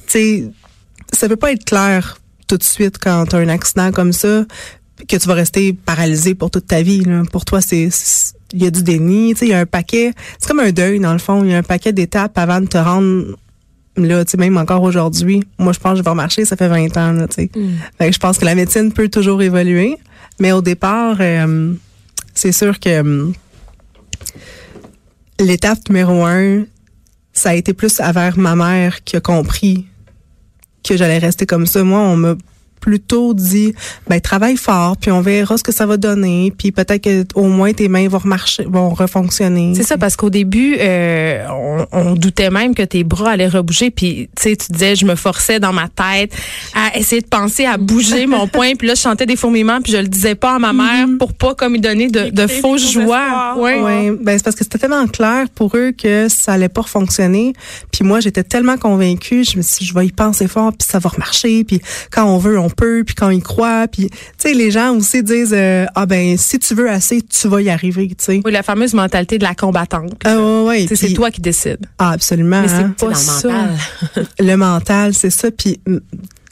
tu 0.07 0.49
ça 1.13 1.29
peut 1.29 1.37
pas 1.37 1.51
être 1.53 1.65
clair 1.65 2.19
tout 2.47 2.57
de 2.57 2.63
suite 2.63 2.99
quand 2.99 3.27
tu 3.27 3.35
as 3.37 3.41
un 3.41 3.49
accident 3.49 3.91
comme 3.91 4.13
ça 4.13 4.45
que 5.09 5.17
tu 5.17 5.27
vas 5.29 5.35
rester 5.35 5.73
paralysé 5.73 6.35
pour 6.37 6.51
toute 6.53 6.67
ta 6.69 6.83
vie. 6.83 7.01
Là. 7.01 7.23
Pour 7.33 7.45
toi, 7.45 7.61
c'est- 7.61 7.91
il 8.53 8.63
y 8.63 8.67
a 8.67 8.71
du 8.71 8.83
déni, 8.85 9.33
tu 9.35 9.41
sais, 9.41 9.47
il 9.47 9.51
y 9.51 9.55
a 9.55 9.59
un 9.59 9.67
paquet. 9.67 10.13
C'est 10.39 10.47
comme 10.49 10.61
un 10.61 10.71
deuil 10.71 11.01
dans 11.01 11.13
le 11.13 11.19
fond. 11.19 11.43
Il 11.45 11.51
y 11.51 11.55
a 11.55 11.59
un 11.59 11.63
paquet 11.65 11.93
d'étapes 11.93 12.39
avant 12.39 12.61
de 12.61 12.67
te 12.67 12.79
rendre 12.79 13.37
là, 13.97 14.25
tu 14.25 14.33
sais, 14.33 14.37
même 14.37 14.57
encore 14.57 14.83
aujourd'hui. 14.83 15.45
Moi, 15.59 15.73
je 15.73 15.79
pense 15.79 15.93
que 15.93 15.99
je 15.99 16.03
vais 16.03 16.11
remarcher, 16.11 16.45
ça 16.45 16.57
fait 16.57 16.69
20 16.69 16.97
ans, 16.97 17.13
là, 17.13 17.29
tu 17.29 17.35
sais. 17.35 17.51
Fait 17.99 18.09
que 18.09 18.13
je 18.13 18.19
pense 18.19 18.39
que 18.39 18.45
la 18.45 18.55
médecine 18.55 18.93
peut 18.93 19.09
toujours 19.09 19.43
évoluer, 19.43 19.97
mais 20.39 20.53
au 20.53 20.63
départ, 20.63 21.17
euh, 21.21 21.73
c'est 22.35 22.53
sûr 22.53 22.79
que 22.79 22.89
euh, 22.89 23.33
l'étape 25.41 25.89
numéro 25.89 26.25
un, 26.25 26.65
ça 27.33 27.51
a 27.51 27.55
été 27.55 27.73
plus 27.73 28.01
envers 28.01 28.39
ma 28.39 28.55
mère 28.55 29.05
qui 29.05 29.17
a 29.17 29.21
compris 29.21 29.87
que 30.85 30.97
j'allais 30.97 31.19
rester 31.19 31.47
comme 31.47 31.67
ça. 31.67 31.83
Moi, 31.85 31.99
on 31.99 32.17
m'a 32.17 32.35
plutôt 32.87 33.35
dit 33.35 33.75
ben 34.09 34.21
travaille 34.21 34.57
fort 34.57 34.97
puis 34.97 35.11
on 35.11 35.21
verra 35.21 35.59
ce 35.59 35.65
que 35.65 35.73
ça 35.73 35.87
va 35.87 35.97
donner 35.97 36.53
puis 36.57 36.71
peut-être 36.71 37.03
que 37.03 37.25
au 37.35 37.49
moins 37.49 37.73
tes 37.73 37.89
mains 37.89 38.07
vont 38.09 38.19
remarcher 38.19 38.65
vont 38.65 38.91
refonctionner. 38.91 39.73
C'est 39.75 39.83
ça, 39.83 39.99
parce 39.99 40.17
qu'au 40.17 40.31
début, 40.31 40.77
euh, 40.81 41.45
on, 41.51 41.87
on 41.93 42.15
doutait 42.15 42.51
même 42.51 42.75
que 42.75 42.83
tes 42.83 43.05
bras 43.05 43.33
allaient 43.33 43.49
rebouger. 43.49 43.91
Puis, 43.91 44.29
tu 44.37 44.43
sais, 44.43 44.57
tu 44.57 44.73
disais, 44.73 44.97
je 44.97 45.07
me 45.07 45.15
forçais 45.15 45.61
dans 45.61 45.73
ma 45.73 45.89
tête 45.89 46.33
à 46.75 46.97
essayer 46.97 47.21
de 47.21 47.27
penser 47.27 47.65
à 47.65 47.77
bouger 47.77 48.27
mon 48.27 48.47
poing. 48.49 48.75
Puis 48.79 48.89
là, 48.89 48.95
je 48.95 49.01
chantais 49.01 49.27
des 49.27 49.37
fourmillements, 49.37 49.81
puis 49.81 49.93
je 49.93 49.99
le 49.99 50.09
disais 50.09 50.35
pas 50.35 50.57
à 50.57 50.59
ma 50.59 50.73
mère 50.73 51.07
pour 51.19 51.33
pas 51.33 51.55
comme 51.55 51.75
lui 51.75 51.81
donner 51.81 52.09
de, 52.09 52.31
de 52.31 52.47
créer 52.47 52.61
faux 52.61 52.77
des 52.77 52.83
faux 52.83 52.93
joie. 52.93 53.03
espoirs. 53.03 53.59
Ouais. 53.59 53.81
Ouais, 53.81 54.13
ben 54.21 54.37
c'est 54.39 54.45
parce 54.45 54.57
que 54.57 54.65
c'était 54.65 54.79
tellement 54.79 55.07
clair 55.07 55.47
pour 55.55 55.77
eux 55.77 55.93
que 55.93 56.29
ça 56.29 56.55
allait 56.55 56.69
pas 56.69 56.83
fonctionner. 56.83 57.53
Puis 57.93 58.05
moi, 58.05 58.21
j'étais 58.21 58.43
tellement 58.43 58.77
convaincue, 58.77 59.45
je 59.45 59.57
me 59.57 59.63
suis 59.63 59.81
dit, 59.81 59.87
je 59.87 59.95
vais 59.95 60.07
y 60.07 60.13
penser 60.13 60.49
fort, 60.49 60.73
puis 60.73 60.87
ça 60.89 60.99
va 60.99 61.11
remarcher, 61.11 61.65
puis 61.65 61.81
quand 62.11 62.25
on 62.25 62.39
veut, 62.39 62.59
on 62.59 62.69
peut, 62.77 63.03
puis 63.05 63.15
quand 63.15 63.29
on 63.29 63.31
y 63.31 63.41
croit, 63.41 63.87
puis 63.89 64.09
tu 64.11 64.17
sais 64.39 64.55
les 64.55 64.71
gens 64.71 64.95
aussi 64.95 65.23
disent 65.23 65.55
euh, 65.57 65.87
ah 65.95 66.07
ben 66.07 66.37
si 66.37 66.59
tu 66.59 66.75
veux 66.75 66.91
assez, 66.91 67.23
tu 67.23 67.49
vas 67.49 67.61
y 67.61 67.71
arriver, 67.71 68.09
tu 68.09 68.15
sais. 68.19 68.41
Oui, 68.45 68.53
la 68.53 68.63
fameuse 68.63 68.95
mentalité 68.95 69.39
de 69.39 69.45
la 69.45 69.55
combattante. 69.55 70.21
Ah 70.25 70.39
ouais, 70.39 70.87
ouais, 70.87 70.87
c'est 70.95 71.13
toi 71.13 71.31
qui 71.31 71.41
décides. 71.41 71.87
Ah 71.99 72.11
absolument. 72.11 72.63
Mais 72.63 72.69
c'est 72.69 72.75
hein. 72.75 72.95
pas 72.99 73.15
ça. 73.15 73.49
mental. 73.49 73.79
le 74.39 74.57
mental, 74.57 75.15
c'est 75.15 75.31
ça. 75.31 75.51
Puis, 75.51 75.81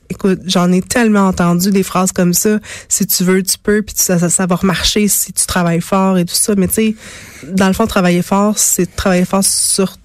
écoute, 0.09 0.41
j'en 0.47 0.73
ai 0.73 0.81
tellement 0.81 1.29
entendu 1.29 1.71
des 1.71 1.83
phrases 1.83 2.13
comme 2.13 2.35
ça. 2.35 2.59
Si 2.89 3.07
tu 3.07 3.25
veux, 3.25 3.43
tu 3.43 3.59
peux, 3.63 3.83
puis 3.83 3.95
ça, 3.97 4.19
ça, 4.19 4.29
ça 4.29 4.47
va 4.47 4.57
remarcher 4.57 5.09
si 5.09 5.33
tu 5.33 5.47
travailles 5.47 5.81
fort 5.81 6.19
et 6.19 6.25
tout 6.25 6.35
ça. 6.35 6.55
Mais 6.57 6.69
tu 6.69 6.75
sais, 6.75 6.97
dans 7.53 7.67
le 7.67 7.73
fond, 7.73 7.87
travailler 7.87 8.23
fort, 8.23 8.59
c'est 8.59 8.95
travailler 8.97 9.25
fort 9.25 9.45
sur 9.45 9.97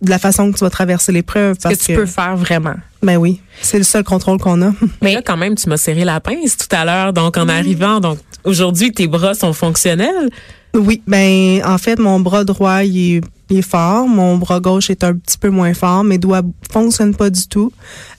de 0.00 0.10
la 0.10 0.18
façon 0.18 0.50
que 0.52 0.58
tu 0.58 0.64
vas 0.64 0.70
traverser 0.70 1.12
l'épreuve. 1.12 1.56
Ce 1.56 1.62
Parce 1.62 1.76
que 1.76 1.84
tu 1.84 1.94
peux 1.94 2.06
faire 2.06 2.36
vraiment. 2.36 2.74
Ben 3.02 3.16
oui, 3.16 3.40
c'est 3.60 3.78
le 3.78 3.84
seul 3.84 4.04
contrôle 4.04 4.38
qu'on 4.38 4.60
a. 4.62 4.72
Mais 5.02 5.14
là, 5.14 5.22
quand 5.24 5.36
même, 5.36 5.54
tu 5.54 5.68
m'as 5.68 5.76
serré 5.76 6.04
la 6.04 6.20
pince 6.20 6.56
tout 6.56 6.74
à 6.74 6.84
l'heure. 6.84 7.12
Donc, 7.12 7.36
en 7.36 7.48
arrivant, 7.48 8.00
donc 8.00 8.18
aujourd'hui, 8.44 8.92
tes 8.92 9.06
bras 9.06 9.34
sont 9.34 9.52
fonctionnels. 9.52 10.30
Oui, 10.74 11.02
ben 11.06 11.62
en 11.64 11.78
fait, 11.78 11.98
mon 11.98 12.20
bras 12.20 12.44
droit, 12.44 12.82
il 12.84 13.16
est, 13.16 13.20
il 13.50 13.58
est 13.58 13.62
fort. 13.62 14.06
Mon 14.06 14.36
bras 14.36 14.60
gauche 14.60 14.90
est 14.90 15.02
un 15.02 15.14
petit 15.14 15.38
peu 15.38 15.48
moins 15.48 15.72
fort. 15.72 16.04
Mes 16.04 16.18
doigts 16.18 16.42
fonctionnent 16.70 17.14
pas 17.16 17.30
du 17.30 17.48
tout. 17.48 17.72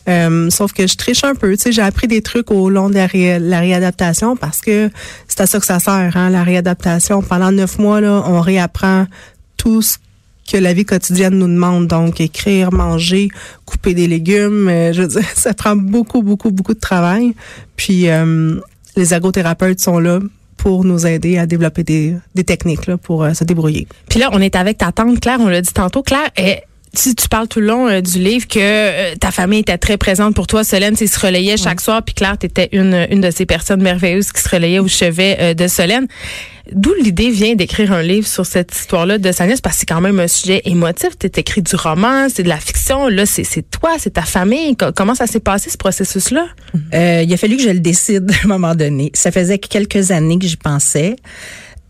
Euh, 0.10 0.50
sauf 0.50 0.74
que 0.74 0.88
je 0.88 0.98
triche 0.98 1.24
un 1.24 1.36
peu. 1.36 1.56
Tu 1.56 1.64
sais, 1.64 1.72
j'ai 1.72 1.84
appris 1.84 2.08
des 2.08 2.24
trucs 2.24 2.50
au 2.50 2.70
long 2.72 2.90
de 2.90 2.96
la, 2.96 3.06
ré- 3.06 3.38
la 3.40 3.60
réadaptation 3.60 4.36
parce 4.36 4.62
que 4.62 4.90
c'est 5.28 5.42
à 5.42 5.46
ça 5.46 5.60
que 5.60 5.66
ça 5.66 5.80
sert, 5.80 6.18
hein, 6.18 6.30
la 6.32 6.44
réadaptation. 6.44 7.22
Pendant 7.22 7.52
neuf 7.52 7.78
mois, 7.78 8.02
là, 8.02 8.24
on 8.26 8.42
réapprend 8.42 9.06
tout 9.56 9.84
ce 9.84 9.98
que 10.50 10.58
la 10.58 10.74
vie 10.74 10.86
quotidienne 10.86 11.38
nous 11.38 11.48
demande. 11.48 11.88
Donc, 11.88 12.22
écrire, 12.22 12.72
manger, 12.72 13.30
couper 13.66 13.94
des 13.94 14.08
légumes. 14.08 14.68
euh, 14.68 14.94
je 14.94 15.02
veux 15.02 15.08
dire, 15.08 15.26
ça 15.36 15.54
prend 15.54 15.76
beaucoup, 15.76 16.22
beaucoup, 16.22 16.52
beaucoup 16.52 16.74
de 16.74 16.80
travail. 16.80 17.34
Puis, 17.76 18.10
euh, 18.10 18.60
les 18.96 19.14
ergothérapeutes 19.14 19.80
sont 19.80 20.00
là 20.00 20.20
pour 20.58 20.84
nous 20.84 21.08
aider 21.08 21.38
à 21.38 21.46
développer 21.46 21.84
des, 21.84 22.16
des 22.36 22.44
techniques 22.44 22.88
là, 22.88 22.98
pour 22.98 23.24
euh, 23.24 23.34
se 23.34 23.44
débrouiller. 23.44 23.88
Puis 24.10 24.20
là, 24.20 24.30
on 24.34 24.42
est 24.42 24.56
avec 24.56 24.78
ta 24.78 24.92
tante 24.92 25.20
Claire, 25.22 25.40
on 25.40 25.48
l'a 25.48 25.62
dit 25.62 25.74
tantôt. 25.74 26.04
Claire, 26.04 26.30
tu, 26.96 27.14
tu 27.16 27.28
parles 27.28 27.48
tout 27.48 27.60
le 27.60 27.68
long 27.68 27.88
euh, 27.88 28.02
du 28.02 28.20
livre 28.20 28.48
que 28.48 28.60
euh, 28.60 29.16
ta 29.16 29.32
famille 29.32 29.60
était 29.60 29.78
très 29.78 29.98
présente 29.98 30.36
pour 30.36 30.48
toi. 30.48 30.64
Solène, 30.64 30.96
tu 30.96 31.08
se 31.08 31.20
relayait 31.20 31.58
chaque 31.58 31.82
soir. 31.82 32.02
Puis 32.04 32.16
Claire, 32.16 32.38
tu 32.38 32.48
étais 32.48 32.70
une, 32.72 33.08
une 33.12 33.22
de 33.22 33.32
ces 33.32 33.46
personnes 33.46 33.82
merveilleuses 33.82 34.32
qui 34.32 34.42
se 34.42 34.50
relayait 34.50 34.80
au 34.80 34.88
chevet 34.88 35.38
euh, 35.40 35.54
de 35.54 35.68
Solène. 35.68 36.08
D'où 36.74 36.94
l'idée 37.02 37.30
vient 37.32 37.56
d'écrire 37.56 37.92
un 37.92 38.02
livre 38.02 38.28
sur 38.28 38.46
cette 38.46 38.74
histoire-là 38.76 39.18
de 39.18 39.32
Sagnès, 39.32 39.62
parce 39.62 39.76
que 39.76 39.80
c'est 39.82 39.86
quand 39.86 40.02
même 40.02 40.20
un 40.20 40.28
sujet 40.28 40.62
émotif. 40.66 41.18
Tu 41.20 41.28
écrit 41.38 41.62
du 41.62 41.76
roman, 41.76 42.28
c'est 42.30 42.44
de 42.44 42.50
la 42.50 42.58
fiction. 42.58 43.08
Là, 43.08 43.26
c'est 43.26 43.44
toi, 43.72 43.92
c'est 43.98 44.12
ta 44.14 44.22
famille. 44.24 44.76
Co- 44.76 44.92
Comment 44.96 45.16
ça 45.16 45.28
s'est 45.28 45.40
passé, 45.40 45.70
ce 45.70 45.78
processus-là? 45.78 46.48
Euh, 46.94 47.24
il 47.26 47.34
a 47.34 47.38
fallu 47.38 47.58
que 47.58 47.64
je 47.64 47.70
le 47.70 47.80
décide 47.80 48.30
à 48.42 48.46
un 48.46 48.48
moment 48.48 48.76
donné. 48.76 49.12
Ça 49.14 49.32
faisait 49.32 49.58
quelques 49.60 50.12
années 50.12 50.38
que 50.40 50.46
j'y 50.48 50.58
pensais, 50.58 51.16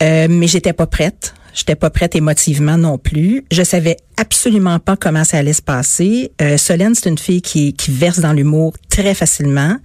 euh, 0.04 0.28
mais 0.30 0.48
j'étais 0.48 0.74
pas 0.74 0.88
prête. 0.88 1.34
J'étais 1.54 1.76
pas 1.76 1.90
prête 1.90 2.16
émotivement 2.16 2.78
non 2.78 2.98
plus. 2.98 3.46
Je 3.52 3.64
savais 3.64 3.98
absolument 4.18 4.80
pas 4.80 4.96
comment 4.96 5.24
ça 5.24 5.38
allait 5.38 5.54
se 5.54 5.62
passer. 5.62 6.32
Euh, 6.42 6.58
Solène, 6.58 6.96
c'est 6.96 7.10
une 7.10 7.18
fille 7.18 7.42
qui, 7.42 7.74
qui 7.74 7.92
verse 7.92 8.20
dans 8.20 8.34
l'humour 8.34 8.74
très 8.90 9.14
facilement. 9.14 9.78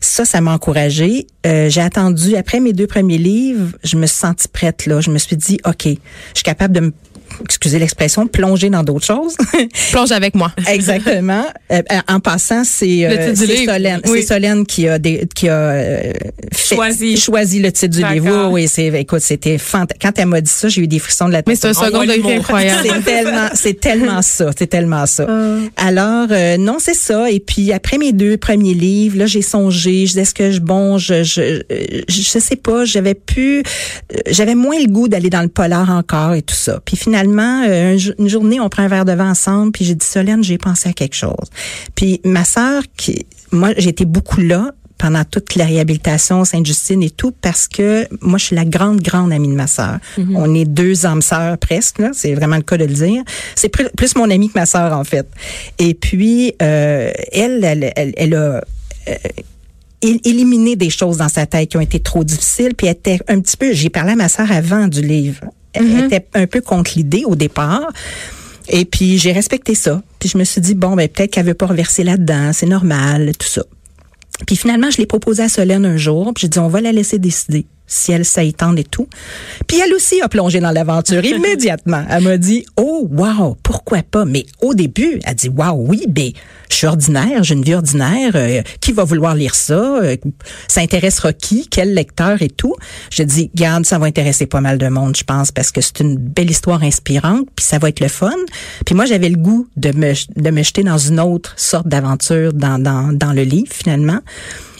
Ça, 0.00 0.24
ça 0.24 0.40
m'a 0.40 0.52
encouragée. 0.52 1.26
Euh, 1.46 1.68
j'ai 1.68 1.80
attendu, 1.80 2.36
après 2.36 2.60
mes 2.60 2.72
deux 2.72 2.86
premiers 2.86 3.18
livres, 3.18 3.76
je 3.82 3.96
me 3.96 4.06
suis 4.06 4.18
sentie 4.18 4.48
prête 4.48 4.86
là. 4.86 5.00
Je 5.00 5.10
me 5.10 5.18
suis 5.18 5.36
dit, 5.36 5.58
OK, 5.66 5.84
je 5.84 5.96
suis 6.34 6.44
capable 6.44 6.74
de 6.74 6.80
me 6.80 6.92
excusez 7.44 7.78
l'expression, 7.78 8.26
plonger 8.26 8.70
dans 8.70 8.82
d'autres 8.82 9.06
choses. 9.06 9.36
Plonge 9.92 10.12
avec 10.12 10.34
moi. 10.34 10.52
Exactement. 10.68 11.44
Euh, 11.70 11.82
euh, 11.92 11.98
en 12.08 12.20
passant, 12.20 12.64
c'est 12.64 13.06
euh. 13.06 13.34
Solène, 13.34 14.00
Oui. 14.06 14.20
c'est 14.20 14.34
Solène 14.34 14.66
qui 14.66 14.88
a 14.88 14.98
des, 14.98 15.26
qui 15.34 15.48
a 15.48 15.54
euh, 15.54 16.12
fait- 16.52 16.76
Choisi. 16.76 17.16
choisi 17.16 17.60
le 17.60 17.72
titre 17.72 17.96
du 17.96 18.04
livre. 18.04 18.48
Oui, 18.50 18.68
c'est 18.68 18.88
écoute, 18.88 19.20
c'était 19.20 19.58
fantastique. 19.58 20.02
Quand 20.02 20.12
elle 20.20 20.26
m'a 20.26 20.40
dit 20.40 20.50
ça, 20.50 20.68
j'ai 20.68 20.82
eu 20.82 20.88
des 20.88 20.98
frissons 20.98 21.26
de 21.28 21.32
la 21.32 21.38
tête. 21.42 21.48
Mais 21.48 21.56
c'est 21.56 21.68
un 21.68 21.74
second 21.74 22.04
degré 22.04 22.36
incroyable. 22.36 22.88
C'est 22.88 23.04
tellement, 23.04 23.48
c'est 23.54 23.80
tellement 23.80 24.22
ça, 24.22 24.50
c'est 24.58 24.66
tellement 24.66 25.06
ça. 25.06 25.26
Alors 25.76 26.28
euh, 26.30 26.56
non, 26.56 26.76
c'est 26.78 26.94
ça. 26.94 27.30
Et 27.30 27.40
puis 27.40 27.72
après 27.72 27.98
mes 27.98 28.12
deux 28.12 28.36
premiers 28.36 28.74
livres, 28.74 29.18
là, 29.18 29.26
j'ai 29.26 29.42
songé. 29.42 30.06
Je 30.06 30.12
disais 30.12 30.22
est-ce 30.22 30.34
que 30.34 30.50
je 30.50 30.60
bon, 30.60 30.98
je 30.98 31.22
je 31.22 31.62
je, 32.08 32.38
sais 32.38 32.56
pas. 32.56 32.84
J'avais 32.84 33.14
pu, 33.14 33.62
j'avais 34.28 34.54
moins 34.54 34.78
le 34.78 34.86
goût 34.86 35.08
d'aller 35.08 35.30
dans 35.30 35.42
le 35.42 35.48
polar 35.48 35.90
encore 35.90 36.34
et 36.34 36.42
tout 36.42 36.54
ça. 36.54 36.80
Puis 36.84 36.96
finalement, 36.96 37.31
euh, 37.40 37.94
un 37.94 37.96
jo- 37.96 38.12
une 38.18 38.28
journée, 38.28 38.60
on 38.60 38.68
prend 38.68 38.82
un 38.82 38.88
verre 38.88 39.04
de 39.04 39.12
vin 39.12 39.30
ensemble. 39.30 39.72
Puis 39.72 39.84
j'ai 39.84 39.94
dit 39.94 40.04
Solène, 40.06 40.42
j'ai 40.44 40.58
pensé 40.58 40.88
à 40.88 40.92
quelque 40.92 41.14
chose. 41.16 41.48
Puis 41.94 42.20
ma 42.24 42.44
sœur, 42.44 42.82
qui, 42.96 43.26
moi, 43.50 43.70
j'étais 43.76 44.04
beaucoup 44.04 44.40
là 44.40 44.72
pendant 44.98 45.24
toute 45.24 45.56
la 45.56 45.64
réhabilitation 45.64 46.44
Sainte-Justine 46.44 47.02
et 47.02 47.10
tout 47.10 47.32
parce 47.40 47.66
que 47.66 48.06
moi 48.20 48.38
je 48.38 48.44
suis 48.44 48.54
la 48.56 48.64
grande 48.64 49.00
grande 49.00 49.32
amie 49.32 49.48
de 49.48 49.54
ma 49.54 49.66
sœur. 49.66 49.98
On 50.36 50.54
est 50.54 50.64
deux 50.64 51.06
âmes 51.06 51.22
sœurs 51.22 51.58
presque 51.58 51.98
là, 51.98 52.10
c'est 52.12 52.34
vraiment 52.34 52.54
le 52.54 52.62
cas 52.62 52.76
de 52.76 52.84
le 52.84 52.92
dire. 52.94 53.24
C'est 53.56 53.68
plus, 53.68 54.14
mon 54.14 54.30
amie 54.30 54.48
que 54.48 54.56
ma 54.56 54.64
sœur 54.66 54.96
en 54.96 55.02
fait. 55.02 55.26
Et 55.80 55.94
puis 55.94 56.54
euh, 56.62 57.10
elle, 57.32 57.64
elle, 57.64 57.92
elle, 57.96 58.12
elle 58.16 58.34
a 58.34 58.38
euh, 59.08 59.14
é- 60.02 60.20
éliminé 60.24 60.76
des 60.76 60.90
choses 60.90 61.16
dans 61.16 61.28
sa 61.28 61.46
tête 61.46 61.70
qui 61.70 61.76
ont 61.76 61.80
été 61.80 61.98
trop 61.98 62.22
difficiles 62.22 62.74
puis 62.76 62.86
elle 62.86 62.92
était 62.92 63.18
un 63.26 63.40
petit 63.40 63.56
peu 63.56 63.72
j'ai 63.72 63.90
parlé 63.90 64.12
à 64.12 64.16
ma 64.16 64.28
sœur 64.28 64.52
avant 64.52 64.86
du 64.86 65.02
livre. 65.02 65.40
Elle 65.74 66.04
était 66.04 66.26
un 66.34 66.46
peu 66.46 66.60
contre 66.60 66.92
l'idée 66.96 67.24
au 67.24 67.34
départ. 67.34 67.90
Et 68.68 68.84
puis 68.84 69.18
j'ai 69.18 69.32
respecté 69.32 69.74
ça. 69.74 70.02
Puis 70.18 70.28
je 70.28 70.38
me 70.38 70.44
suis 70.44 70.60
dit 70.60 70.74
bon 70.74 70.94
ben 70.94 71.08
peut-être 71.08 71.30
qu'elle 71.30 71.46
veut 71.46 71.54
pas 71.54 71.66
reverser 71.66 72.04
là-dedans, 72.04 72.52
c'est 72.52 72.66
normal, 72.66 73.32
tout 73.38 73.48
ça. 73.48 73.64
Puis 74.46 74.56
finalement, 74.56 74.90
je 74.90 74.98
l'ai 74.98 75.06
proposé 75.06 75.42
à 75.42 75.48
Solène 75.48 75.84
un 75.84 75.96
jour, 75.96 76.32
puis 76.34 76.42
j'ai 76.42 76.48
dit 76.48 76.58
on 76.58 76.68
va 76.68 76.80
la 76.80 76.92
laisser 76.92 77.18
décider 77.18 77.66
si 77.92 78.12
elle 78.12 78.24
tente 78.54 78.78
et 78.78 78.84
tout. 78.84 79.06
Puis 79.66 79.78
elle 79.84 79.92
aussi 79.94 80.20
a 80.22 80.28
plongé 80.28 80.60
dans 80.60 80.70
l'aventure 80.70 81.24
immédiatement. 81.24 82.04
Elle 82.08 82.24
m'a 82.24 82.38
dit 82.38 82.64
"Oh 82.76 83.06
wow, 83.10 83.56
pourquoi 83.62 84.02
pas 84.02 84.24
Mais 84.24 84.46
au 84.60 84.74
début, 84.74 85.20
elle 85.24 85.34
dit 85.34 85.48
"Wow, 85.48 85.74
oui, 85.88 86.04
ben 86.08 86.30
je 86.70 86.76
suis 86.76 86.86
ordinaire, 86.86 87.44
j'ai 87.44 87.54
une 87.54 87.62
vie 87.62 87.74
ordinaire, 87.74 88.32
euh, 88.34 88.62
qui 88.80 88.92
va 88.92 89.04
vouloir 89.04 89.34
lire 89.34 89.54
ça? 89.54 89.98
Euh, 90.02 90.16
Ça 90.68 90.80
intéressera 90.80 91.32
qui? 91.34 91.68
Quel 91.68 91.92
lecteur 91.94 92.40
et 92.40 92.48
tout 92.48 92.74
Je 93.10 93.22
dis 93.22 93.50
"Garde, 93.54 93.84
ça 93.84 93.98
va 93.98 94.06
intéresser 94.06 94.46
pas 94.46 94.60
mal 94.60 94.78
de 94.78 94.88
monde, 94.88 95.16
je 95.16 95.24
pense 95.24 95.52
parce 95.52 95.70
que 95.70 95.80
c'est 95.80 96.00
une 96.00 96.16
belle 96.16 96.50
histoire 96.50 96.82
inspirante, 96.82 97.46
puis 97.54 97.64
ça 97.64 97.78
va 97.78 97.88
être 97.90 98.00
le 98.00 98.08
fun." 98.08 98.32
Puis 98.86 98.94
moi, 98.94 99.04
j'avais 99.04 99.28
le 99.28 99.36
goût 99.36 99.66
de 99.76 99.92
me 99.92 100.12
de 100.36 100.50
me 100.50 100.62
jeter 100.62 100.82
dans 100.82 100.98
une 100.98 101.20
autre 101.20 101.54
sorte 101.56 101.86
d'aventure 101.88 102.52
dans 102.52 102.78
dans 102.82 103.12
dans 103.12 103.32
le 103.32 103.42
livre 103.42 103.72
finalement. 103.72 104.20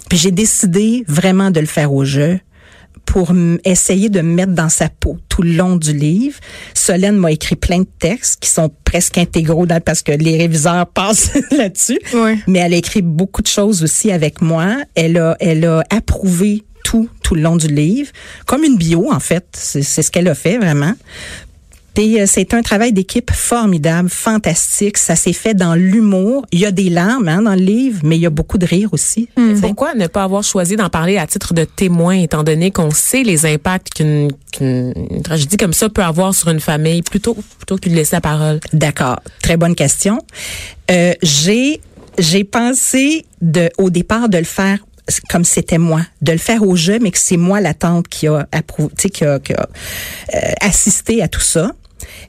Puis 0.08 0.18
j'ai 0.18 0.30
décidé 0.30 1.04
vraiment 1.08 1.50
de 1.50 1.60
le 1.60 1.66
faire 1.66 1.92
au 1.92 2.04
jeu 2.04 2.38
pour 3.04 3.32
essayer 3.64 4.08
de 4.08 4.20
me 4.22 4.34
mettre 4.34 4.52
dans 4.52 4.68
sa 4.68 4.88
peau 4.88 5.18
tout 5.28 5.42
le 5.42 5.52
long 5.52 5.76
du 5.76 5.92
livre. 5.92 6.38
Solène 6.74 7.16
m'a 7.16 7.30
écrit 7.32 7.56
plein 7.56 7.80
de 7.80 7.88
textes 7.98 8.40
qui 8.40 8.48
sont 8.48 8.70
presque 8.84 9.18
intégraux 9.18 9.66
dans- 9.66 9.80
parce 9.80 10.02
que 10.02 10.12
les 10.12 10.36
réviseurs 10.38 10.86
passent 10.94 11.30
là-dessus. 11.50 11.98
Oui. 12.14 12.38
Mais 12.46 12.60
elle 12.60 12.74
a 12.74 12.76
écrit 12.76 13.02
beaucoup 13.02 13.42
de 13.42 13.48
choses 13.48 13.82
aussi 13.82 14.10
avec 14.10 14.40
moi. 14.40 14.76
Elle 14.94 15.18
a, 15.18 15.36
elle 15.40 15.64
a 15.66 15.84
approuvé 15.90 16.62
tout, 16.84 17.08
tout 17.22 17.34
le 17.34 17.42
long 17.42 17.56
du 17.56 17.68
livre, 17.68 18.10
comme 18.46 18.64
une 18.64 18.76
bio 18.76 19.12
en 19.12 19.20
fait. 19.20 19.46
C'est 19.52 19.82
ce 19.82 20.10
qu'elle 20.10 20.28
a 20.28 20.34
fait 20.34 20.58
vraiment. 20.58 20.92
Puis 21.94 22.20
euh, 22.20 22.24
c'est 22.26 22.54
un 22.54 22.62
travail 22.62 22.92
d'équipe 22.92 23.30
formidable, 23.30 24.08
fantastique. 24.08 24.98
Ça 24.98 25.16
s'est 25.16 25.32
fait 25.32 25.54
dans 25.54 25.74
l'humour. 25.74 26.46
Il 26.52 26.60
y 26.60 26.66
a 26.66 26.70
des 26.70 26.90
larmes 26.90 27.28
hein, 27.28 27.42
dans 27.42 27.54
le 27.54 27.62
livre, 27.62 28.00
mais 28.04 28.16
il 28.16 28.20
y 28.20 28.26
a 28.26 28.30
beaucoup 28.30 28.58
de 28.58 28.66
rire 28.66 28.90
aussi. 28.92 29.28
Sais. 29.36 29.60
Pourquoi 29.60 29.94
ne 29.94 30.06
pas 30.06 30.24
avoir 30.24 30.42
choisi 30.42 30.76
d'en 30.76 30.88
parler 30.88 31.18
à 31.18 31.26
titre 31.26 31.54
de 31.54 31.64
témoin, 31.64 32.14
étant 32.14 32.42
donné 32.42 32.70
qu'on 32.70 32.90
sait 32.90 33.22
les 33.22 33.46
impacts 33.46 33.90
qu'une 33.94 34.32
qu'une 34.52 34.92
une 35.10 35.22
tragédie 35.22 35.56
comme 35.56 35.72
ça 35.72 35.88
peut 35.88 36.02
avoir 36.02 36.34
sur 36.34 36.48
une 36.48 36.60
famille, 36.60 37.02
plutôt 37.02 37.34
plutôt 37.34 37.76
que 37.76 37.88
de 37.88 37.94
laisser 37.94 38.16
la 38.16 38.20
parole? 38.20 38.60
D'accord, 38.72 39.20
très 39.42 39.56
bonne 39.56 39.74
question. 39.74 40.18
Euh, 40.90 41.14
j'ai 41.22 41.80
j'ai 42.18 42.44
pensé 42.44 43.24
de 43.40 43.70
au 43.78 43.90
départ 43.90 44.28
de 44.28 44.38
le 44.38 44.44
faire 44.44 44.78
comme 45.28 45.44
c'était 45.44 45.78
moi, 45.78 46.02
de 46.20 46.32
le 46.32 46.38
faire 46.38 46.62
au 46.62 46.76
jeu, 46.76 46.98
mais 47.00 47.10
que 47.10 47.18
c'est 47.18 47.36
moi 47.36 47.60
la 47.60 47.74
tante 47.74 48.08
qui 48.08 48.28
a 48.28 48.46
approuvé, 48.52 48.92
qui 48.94 49.24
a, 49.24 49.38
qui 49.40 49.52
a, 49.52 49.68
euh, 50.34 50.38
assisté 50.60 51.22
à 51.22 51.28
tout 51.28 51.40
ça. 51.40 51.72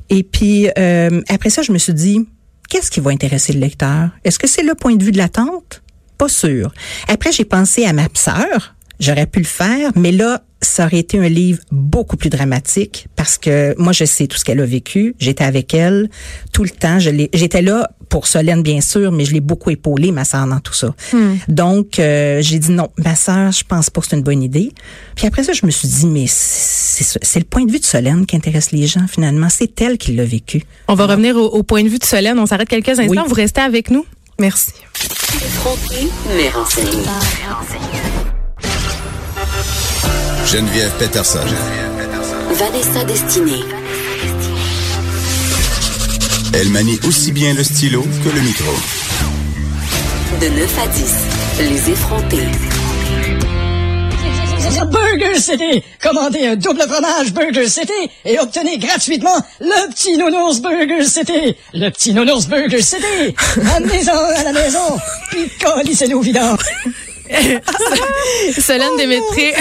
Et 0.09 0.23
puis 0.23 0.69
euh, 0.77 1.21
après 1.29 1.49
ça, 1.49 1.61
je 1.61 1.71
me 1.71 1.77
suis 1.77 1.93
dit, 1.93 2.27
qu'est-ce 2.69 2.91
qui 2.91 2.99
va 2.99 3.11
intéresser 3.11 3.53
le 3.53 3.59
lecteur? 3.59 4.09
Est-ce 4.23 4.39
que 4.39 4.47
c'est 4.47 4.63
le 4.63 4.75
point 4.75 4.95
de 4.95 5.03
vue 5.03 5.11
de 5.11 5.17
la 5.17 5.29
tante 5.29 5.83
Pas 6.17 6.29
sûr. 6.29 6.73
Après, 7.07 7.31
j'ai 7.31 7.45
pensé 7.45 7.85
à 7.85 7.93
ma 7.93 8.07
sœur. 8.13 8.75
J'aurais 8.99 9.25
pu 9.27 9.39
le 9.39 9.45
faire, 9.45 9.91
mais 9.95 10.11
là, 10.11 10.43
ça 10.63 10.85
aurait 10.85 10.99
été 10.99 11.19
un 11.19 11.29
livre 11.29 11.59
beaucoup 11.71 12.17
plus 12.17 12.29
dramatique 12.29 13.07
parce 13.15 13.37
que 13.37 13.75
moi, 13.77 13.93
je 13.93 14.05
sais 14.05 14.27
tout 14.27 14.37
ce 14.37 14.43
qu'elle 14.43 14.59
a 14.59 14.65
vécu. 14.65 15.15
J'étais 15.19 15.43
avec 15.43 15.73
elle 15.73 16.09
tout 16.51 16.63
le 16.63 16.69
temps. 16.69 16.99
J'étais 16.99 17.61
là 17.61 17.89
pour 18.09 18.27
Solène, 18.27 18.61
bien 18.61 18.79
sûr, 18.81 19.11
mais 19.11 19.25
je 19.25 19.33
l'ai 19.33 19.39
beaucoup 19.41 19.71
épaulée, 19.71 20.11
ma 20.11 20.23
sœur, 20.23 20.45
dans 20.45 20.59
tout 20.59 20.73
ça. 20.73 20.93
Donc, 21.47 21.99
euh, 21.99 22.41
j'ai 22.41 22.59
dit 22.59 22.71
non, 22.71 22.89
ma 22.97 23.15
sœur, 23.15 23.51
je 23.51 23.63
pense 23.63 23.89
pas 23.89 24.01
que 24.01 24.07
c'est 24.07 24.15
une 24.15 24.23
bonne 24.23 24.43
idée. 24.43 24.71
Puis 25.15 25.25
après 25.25 25.43
ça, 25.43 25.53
je 25.53 25.65
me 25.65 25.71
suis 25.71 25.87
dit, 25.87 26.05
mais 26.05 26.25
c'est 26.27 27.39
le 27.39 27.45
point 27.45 27.65
de 27.65 27.71
vue 27.71 27.79
de 27.79 27.85
Solène 27.85 28.25
qui 28.25 28.35
intéresse 28.35 28.71
les 28.71 28.85
gens, 28.87 29.07
finalement. 29.07 29.47
C'est 29.49 29.81
elle 29.81 29.97
qui 29.97 30.13
l'a 30.13 30.25
vécu. 30.25 30.63
On 30.87 30.95
va 30.95 31.07
revenir 31.07 31.35
au, 31.35 31.45
au 31.45 31.63
point 31.63 31.83
de 31.83 31.89
vue 31.89 31.99
de 31.99 32.05
Solène. 32.05 32.37
On 32.39 32.45
s'arrête 32.45 32.69
quelques 32.69 32.89
instants. 32.89 33.07
Oui. 33.09 33.17
Vous 33.27 33.33
restez 33.33 33.61
avec 33.61 33.89
nous. 33.89 34.05
Merci. 34.39 34.73
Effronté, 35.35 36.07
mais 36.35 36.49
renseigné. 36.49 37.03
Geneviève 40.45 40.91
Peterson. 40.99 41.39
Vanessa 42.51 43.03
Destinée. 43.05 43.63
Elle 46.53 46.69
manie 46.69 46.99
aussi 47.07 47.31
bien 47.31 47.53
le 47.53 47.63
stylo 47.63 48.01
que 48.23 48.29
le 48.29 48.41
micro. 48.41 48.71
De 50.41 50.47
9 50.47 50.79
à 50.79 50.87
10, 50.87 51.13
les 51.59 51.91
effrontés. 51.91 52.47
Burger 54.85 55.39
City! 55.39 55.83
Commandez 56.01 56.45
un 56.45 56.55
double 56.55 56.81
fromage 56.81 57.33
Burger 57.33 57.67
City 57.67 58.11
et 58.25 58.39
obtenez 58.39 58.77
gratuitement 58.77 59.35
le 59.61 59.89
petit 59.91 60.17
nounours 60.17 60.59
Burger 60.61 61.05
City! 61.05 61.55
Le 61.73 61.89
petit 61.89 62.13
nounours 62.13 62.47
Burger 62.47 62.81
City! 62.81 63.35
Amenez-en 63.75 64.17
à 64.17 64.43
la 64.43 64.51
maison! 64.51 64.97
Puis 65.29 65.49
collissez-le 65.63 66.15
au 66.15 66.21
vidange! 66.21 66.59
Solène 68.59 68.95
Démétré. 68.97 69.53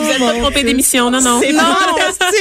Vous 0.00 0.10
êtes 0.10 0.18
pas 0.18 0.34
trompé 0.38 0.62
d'émission, 0.62 1.10
non, 1.10 1.20
non. 1.20 1.40
Non, 1.40 1.76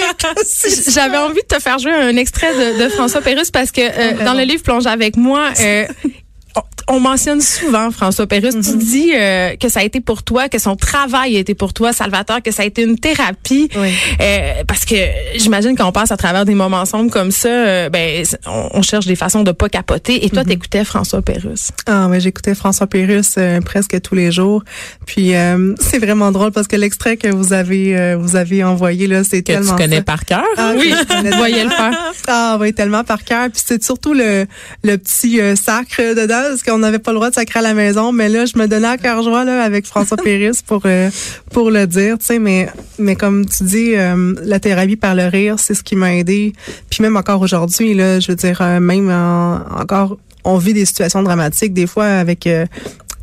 j'avais 0.87 1.17
envie 1.17 1.41
de 1.41 1.55
te 1.55 1.61
faire 1.61 1.79
jouer 1.79 1.93
un 1.93 2.15
extrait 2.17 2.53
de, 2.53 2.83
de 2.83 2.89
François 2.89 3.21
Pérusse 3.21 3.51
parce 3.51 3.71
que 3.71 3.81
euh, 3.81 4.23
dans 4.25 4.33
le 4.33 4.43
livre 4.43 4.63
Plonge 4.63 4.87
avec 4.87 5.15
moi, 5.17 5.49
euh, 5.59 5.85
on- 6.55 6.95
on 6.95 6.99
mentionne 6.99 7.39
souvent 7.41 7.91
François 7.91 8.27
Pérusse. 8.27 8.55
Tu 8.61 8.77
dis 8.77 9.11
euh, 9.15 9.55
que 9.55 9.69
ça 9.69 9.79
a 9.79 9.83
été 9.83 10.01
pour 10.01 10.21
toi, 10.23 10.49
que 10.49 10.59
son 10.59 10.75
travail 10.75 11.37
a 11.37 11.39
été 11.39 11.55
pour 11.55 11.73
toi, 11.73 11.93
Salvatore, 11.93 12.41
que 12.43 12.51
ça 12.51 12.63
a 12.63 12.65
été 12.65 12.81
une 12.83 12.99
thérapie. 12.99 13.69
Oui. 13.77 13.89
Euh, 14.19 14.63
parce 14.67 14.83
que 14.85 14.95
j'imagine 15.35 15.77
qu'on 15.77 15.91
passe 15.93 16.11
à 16.11 16.17
travers 16.17 16.43
des 16.45 16.55
moments 16.55 16.85
sombres 16.85 17.09
comme 17.11 17.31
ça, 17.31 17.47
euh, 17.47 17.89
ben 17.89 18.25
on, 18.45 18.69
on 18.73 18.81
cherche 18.81 19.05
des 19.05 19.15
façons 19.15 19.43
de 19.43 19.51
pas 19.53 19.69
capoter. 19.69 20.25
Et 20.25 20.29
toi, 20.29 20.43
t'écoutais 20.43 20.83
François 20.83 21.21
Pérusse. 21.21 21.71
Ah 21.87 22.07
ouais, 22.09 22.19
j'écoutais 22.19 22.53
François 22.53 22.87
Pérusse 22.87 23.35
euh, 23.37 23.61
presque 23.61 23.99
tous 24.01 24.15
les 24.15 24.31
jours. 24.31 24.63
Puis 25.05 25.35
euh, 25.35 25.73
c'est 25.79 25.99
vraiment 25.99 26.31
drôle 26.31 26.51
parce 26.51 26.67
que 26.67 26.75
l'extrait 26.75 27.15
que 27.17 27.29
vous 27.29 27.53
avez 27.53 27.97
euh, 27.97 28.17
vous 28.19 28.35
avez 28.35 28.63
envoyé 28.63 29.07
là, 29.07 29.23
c'est 29.23 29.41
Que 29.41 29.53
tellement 29.53 29.71
tu 29.71 29.77
connais 29.81 29.97
ça. 29.97 30.03
par 30.03 30.25
cœur? 30.25 30.43
Ah, 30.57 30.73
Oui, 30.77 30.93
je 31.09 31.35
voyez 31.37 31.63
le 31.63 31.69
faire. 31.69 32.13
Ah 32.27 32.57
oui, 32.59 32.73
tellement 32.73 33.03
par 33.05 33.23
cœur. 33.23 33.49
Puis 33.49 33.61
c'est 33.65 33.81
surtout 33.83 34.13
le, 34.13 34.45
le 34.83 34.97
petit 34.97 35.39
euh, 35.39 35.55
sacre 35.55 36.01
dedans, 36.01 36.42
parce 36.49 36.63
qu'on 36.63 36.77
n'avait 36.77 36.99
pas 36.99 37.11
le 37.11 37.15
droit 37.17 37.29
de 37.29 37.35
sacrer 37.35 37.59
à 37.59 37.63
la 37.63 37.73
maison. 37.73 38.11
Mais 38.11 38.29
là, 38.29 38.45
je 38.45 38.57
me 38.57 38.67
donnais 38.67 38.87
à 38.87 38.97
cœur 38.97 39.21
joie 39.23 39.43
là, 39.45 39.63
avec 39.63 39.85
François 39.85 40.17
Péris 40.23 40.59
pour 40.65 40.81
euh, 40.85 41.09
pour 41.51 41.71
le 41.71 41.85
dire. 41.87 42.17
Tu 42.19 42.25
sais, 42.25 42.39
mais 42.39 42.69
mais 42.99 43.15
comme 43.15 43.45
tu 43.45 43.63
dis, 43.63 43.95
euh, 43.95 44.33
la 44.43 44.59
thérapie 44.59 44.95
par 44.95 45.15
le 45.15 45.25
rire, 45.27 45.55
c'est 45.59 45.73
ce 45.73 45.83
qui 45.83 45.95
m'a 45.95 46.15
aidé. 46.15 46.53
Puis 46.89 47.01
même 47.01 47.17
encore 47.17 47.41
aujourd'hui, 47.41 47.93
là, 47.93 48.19
je 48.19 48.31
veux 48.31 48.35
dire, 48.35 48.59
euh, 48.61 48.79
même 48.79 49.09
en- 49.09 49.61
encore, 49.79 50.17
on 50.43 50.57
vit 50.57 50.73
des 50.73 50.85
situations 50.85 51.23
dramatiques 51.23 51.73
des 51.73 51.87
fois 51.87 52.05
avec. 52.07 52.47
euh, 52.47 52.65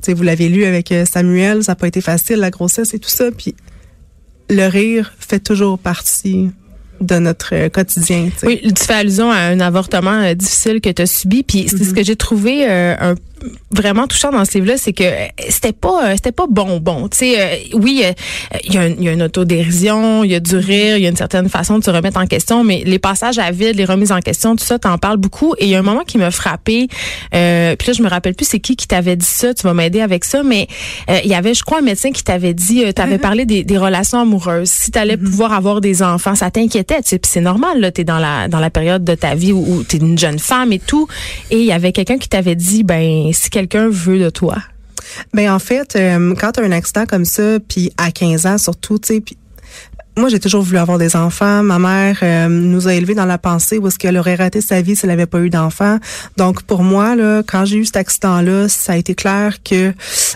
tu 0.02 0.06
sais, 0.06 0.14
vous 0.14 0.22
l'avez 0.22 0.48
lu 0.48 0.64
avec 0.64 0.94
Samuel, 1.04 1.62
ça 1.62 1.72
n'a 1.72 1.76
pas 1.76 1.86
été 1.86 2.00
facile, 2.00 2.36
la 2.36 2.50
grossesse 2.50 2.94
et 2.94 2.98
tout 2.98 3.10
ça. 3.10 3.26
Puis 3.36 3.54
le 4.48 4.66
rire 4.66 5.12
fait 5.18 5.40
toujours 5.40 5.78
partie 5.78 6.50
de 7.00 7.18
notre 7.18 7.54
euh, 7.54 7.68
quotidien. 7.68 8.30
Oui, 8.42 8.60
tu 8.62 8.84
fais 8.84 8.94
allusion 8.94 9.30
à 9.30 9.36
un 9.36 9.60
avortement 9.60 10.22
euh, 10.22 10.34
difficile 10.34 10.80
que 10.80 10.90
tu 10.90 11.02
as 11.02 11.06
subi, 11.06 11.42
puis 11.42 11.66
c'est 11.68 11.84
ce 11.84 11.94
que 11.94 12.04
j'ai 12.04 12.16
trouvé 12.16 12.66
euh, 12.68 12.94
un 13.00 13.14
vraiment 13.70 14.06
touchant 14.06 14.30
dans 14.30 14.44
ce 14.44 14.52
livre-là, 14.54 14.76
c'est 14.76 14.92
que 14.92 15.04
euh, 15.04 15.26
c'était 15.48 15.72
pas 15.72 16.08
euh, 16.10 16.12
c'était 16.14 16.32
pas 16.32 16.46
bonbon. 16.48 17.08
Tu 17.08 17.18
sais, 17.18 17.40
euh, 17.40 17.56
oui, 17.74 18.02
euh, 18.04 18.12
il 18.64 18.74
y, 18.74 18.78
a 18.78 18.82
un- 18.82 18.88
il 18.88 19.02
y 19.02 19.08
a 19.08 19.12
une 19.12 19.22
autodérision, 19.22 20.24
il 20.24 20.30
y 20.30 20.34
a 20.34 20.40
du 20.40 20.56
rire, 20.56 20.96
il 20.96 21.02
y 21.02 21.06
a 21.06 21.10
une 21.10 21.16
certaine 21.16 21.48
façon 21.48 21.78
de 21.78 21.84
se 21.84 21.90
remettre 21.90 22.18
en 22.20 22.26
question, 22.26 22.64
mais 22.64 22.82
les 22.84 22.98
passages 22.98 23.38
à 23.38 23.50
vide, 23.50 23.76
les 23.76 23.84
remises 23.84 24.12
en 24.12 24.20
question, 24.20 24.56
tout 24.56 24.64
ça, 24.64 24.78
t'en 24.78 24.98
parles 24.98 25.16
beaucoup. 25.18 25.54
Et 25.58 25.64
il 25.64 25.70
y 25.70 25.74
a 25.74 25.78
un 25.78 25.82
moment 25.82 26.02
qui 26.06 26.18
m'a 26.18 26.30
frappé. 26.30 26.88
Euh, 27.34 27.76
puis 27.76 27.88
là, 27.88 27.92
je 27.94 28.02
me 28.02 28.08
rappelle 28.08 28.34
plus 28.34 28.46
c'est 28.46 28.60
qui 28.60 28.76
qui 28.76 28.86
t'avait 28.86 29.16
dit 29.16 29.24
ça. 29.26 29.54
Tu 29.54 29.62
vas 29.62 29.74
m'aider 29.74 30.00
avec 30.00 30.24
ça, 30.24 30.42
mais 30.42 30.66
il 31.24 31.30
y 31.30 31.34
avait, 31.34 31.54
je 31.54 31.62
crois, 31.62 31.78
un 31.78 31.82
médecin 31.82 32.10
qui 32.12 32.22
t'avait 32.24 32.54
dit, 32.54 32.84
euh, 32.84 32.92
t'avais 32.92 33.18
parlé 33.18 33.44
des, 33.46 33.64
des 33.64 33.78
relations 33.78 34.18
amoureuses. 34.20 34.68
Si 34.70 34.90
t'allais 34.90 35.16
pouvoir 35.16 35.52
avoir 35.52 35.80
des 35.80 36.02
enfants, 36.02 36.34
ça 36.34 36.50
t'inquiétait. 36.50 37.02
Tu 37.02 37.10
sais, 37.10 37.20
c'est 37.24 37.40
normal. 37.40 37.80
Là, 37.80 37.90
t'es 37.90 38.04
dans 38.04 38.18
la 38.18 38.48
dans 38.48 38.60
la 38.60 38.70
période 38.70 39.04
de 39.04 39.14
ta 39.14 39.34
vie 39.34 39.52
où, 39.52 39.64
où 39.66 39.82
t'es 39.82 39.98
une 39.98 40.18
jeune 40.18 40.38
femme 40.38 40.72
et 40.72 40.78
tout. 40.78 41.06
Et 41.50 41.58
il 41.58 41.64
y 41.66 41.72
avait 41.72 41.92
quelqu'un 41.92 42.18
qui 42.18 42.28
t'avait 42.28 42.54
dit, 42.54 42.82
ben 42.84 43.29
si 43.32 43.50
quelqu'un 43.50 43.88
veut 43.88 44.18
de 44.18 44.30
toi? 44.30 44.56
Ben 45.34 45.50
en 45.50 45.58
fait, 45.58 45.96
euh, 45.96 46.34
quand 46.34 46.52
tu 46.52 46.60
as 46.60 46.64
un 46.64 46.72
accident 46.72 47.06
comme 47.06 47.24
ça, 47.24 47.58
puis 47.68 47.92
à 47.96 48.10
15 48.12 48.46
ans 48.46 48.58
surtout, 48.58 48.98
tu 48.98 49.14
sais, 49.14 49.22
moi, 50.16 50.28
j'ai 50.28 50.40
toujours 50.40 50.62
voulu 50.62 50.78
avoir 50.78 50.98
des 50.98 51.16
enfants. 51.16 51.62
Ma 51.62 51.78
mère 51.78 52.18
euh, 52.22 52.48
nous 52.48 52.88
a 52.88 52.94
élevés 52.94 53.14
dans 53.14 53.24
la 53.26 53.38
pensée 53.38 53.78
où 53.78 53.86
est-ce 53.86 53.98
qu'elle 53.98 54.18
aurait 54.18 54.34
raté 54.34 54.60
sa 54.60 54.82
vie 54.82 54.96
si 54.96 55.06
elle 55.06 55.10
n'avait 55.10 55.26
pas 55.26 55.40
eu 55.40 55.50
d'enfants. 55.50 55.98
Donc, 56.36 56.62
pour 56.62 56.82
moi, 56.82 57.16
là, 57.16 57.42
quand 57.46 57.64
j'ai 57.64 57.76
eu 57.76 57.84
cet 57.84 57.96
accident-là, 57.96 58.68
ça 58.68 58.94
a 58.94 58.96
été 58.96 59.14
clair 59.14 59.62
que 59.62 59.74
euh, 59.74 59.92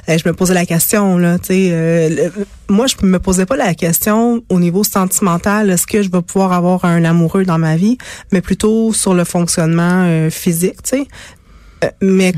je 0.08 0.26
me 0.26 0.32
posais 0.32 0.54
la 0.54 0.64
question. 0.64 1.18
Là, 1.18 1.36
euh, 1.50 2.30
moi, 2.68 2.86
je 2.86 3.04
me 3.04 3.18
posais 3.18 3.46
pas 3.46 3.56
la 3.56 3.74
question 3.74 4.42
au 4.48 4.60
niveau 4.60 4.84
sentimental, 4.84 5.70
est-ce 5.70 5.86
que 5.86 6.02
je 6.02 6.10
vais 6.10 6.22
pouvoir 6.22 6.52
avoir 6.52 6.84
un 6.84 7.04
amoureux 7.04 7.44
dans 7.44 7.58
ma 7.58 7.76
vie, 7.76 7.98
mais 8.32 8.40
plutôt 8.40 8.92
sur 8.92 9.12
le 9.12 9.24
fonctionnement 9.24 10.28
physique, 10.30 10.78
sais. 10.84 11.06
Mais 12.00 12.32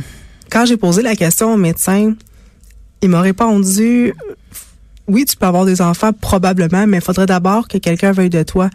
quand 0.51 0.65
j'ai 0.67 0.77
posé 0.77 1.03
la 1.03 1.17
question 1.17 1.53
au 1.55 1.57
médecin, 1.57 2.15
il 3.03 3.09
m'a 3.09 3.21
répondu 3.21 4.13
oui, 5.09 5.25
tu 5.25 5.37
peux 5.37 5.47
avoir 5.47 5.65
des 5.65 5.81
enfants 5.83 6.13
probablement, 6.13 6.85
mais 6.89 6.97
il 6.97 7.01
faudrait 7.01 7.27
d'abord 7.27 7.69
que 7.69 7.79
quelqu'un 7.79 8.11
veuille 8.11 8.29
de 8.29 8.43
toi. 8.43 8.71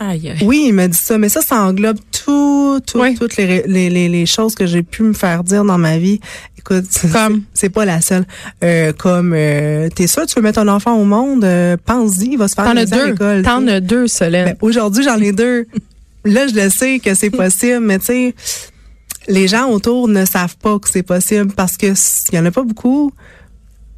Aïe, 0.00 0.30
aïe. 0.30 0.38
Oui, 0.44 0.64
il 0.66 0.72
m'a 0.72 0.88
dit 0.88 0.98
ça, 0.98 1.16
mais 1.16 1.28
ça, 1.28 1.42
ça 1.42 1.60
englobe 1.62 1.98
tout, 2.10 2.80
tout- 2.84 2.98
Oui. 3.00 3.14
toutes 3.14 3.36
les, 3.36 3.44
ré- 3.44 3.64
les, 3.68 3.88
les, 3.88 4.08
les 4.08 4.26
choses 4.26 4.56
que 4.56 4.66
j'ai 4.66 4.82
pu 4.82 5.04
me 5.04 5.12
faire 5.12 5.44
dire 5.44 5.64
dans 5.64 5.78
ma 5.78 5.96
vie. 5.98 6.18
Écoute, 6.58 6.86
c'est- 6.90 7.12
Comme? 7.12 7.42
c'est 7.54 7.68
pas 7.68 7.84
la 7.84 8.00
seule. 8.00 8.24
Euh, 8.64 8.92
comme, 8.94 9.32
euh, 9.32 9.88
t'es 9.94 10.08
sûr, 10.08 10.26
tu 10.26 10.34
veux 10.34 10.42
mettre 10.42 10.58
un 10.58 10.66
enfant 10.66 10.96
au 10.96 11.04
monde, 11.04 11.44
euh, 11.44 11.76
pense-y, 11.84 12.30
il 12.32 12.36
va 12.38 12.48
se 12.48 12.56
faire 12.56 12.64
T'en 12.64 12.76
as 12.76 12.84
deux. 12.86 13.10
l'école, 13.12 13.42
T'en 13.42 13.64
as 13.68 13.78
deux, 13.78 14.08
Solène. 14.08 14.44
Ben, 14.46 14.56
Aujourd'hui, 14.62 15.04
j'en 15.04 15.18
ai 15.20 15.30
deux. 15.30 15.66
Là, 16.24 16.48
je 16.48 16.54
le 16.56 16.68
sais 16.68 16.98
que 16.98 17.14
c'est 17.14 17.30
possible, 17.44 17.78
mais 17.78 18.00
tu 18.00 18.06
sais, 18.06 18.34
les 19.28 19.48
gens 19.48 19.70
autour 19.70 20.08
ne 20.08 20.24
savent 20.24 20.56
pas 20.56 20.78
que 20.78 20.88
c'est 20.88 21.02
possible 21.02 21.52
parce 21.52 21.76
que 21.76 21.86
il 22.32 22.34
y 22.34 22.38
en 22.38 22.46
a 22.46 22.50
pas 22.50 22.62
beaucoup. 22.62 23.12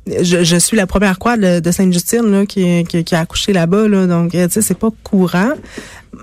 Je, 0.07 0.57
suis 0.57 0.77
la 0.77 0.87
première 0.87 1.19
quad 1.19 1.39
de, 1.39 1.71
Sainte-Justine 1.71 2.47
qui, 2.47 2.85
qui 2.85 3.15
a 3.15 3.21
accouché 3.21 3.53
là-bas, 3.53 3.89
là, 3.89 4.07
donc 4.07 4.35
euh, 4.35 4.47
tu 4.47 4.55
sais, 4.55 4.63
c'est 4.63 4.79
pas 4.79 4.89
courant. 5.05 5.51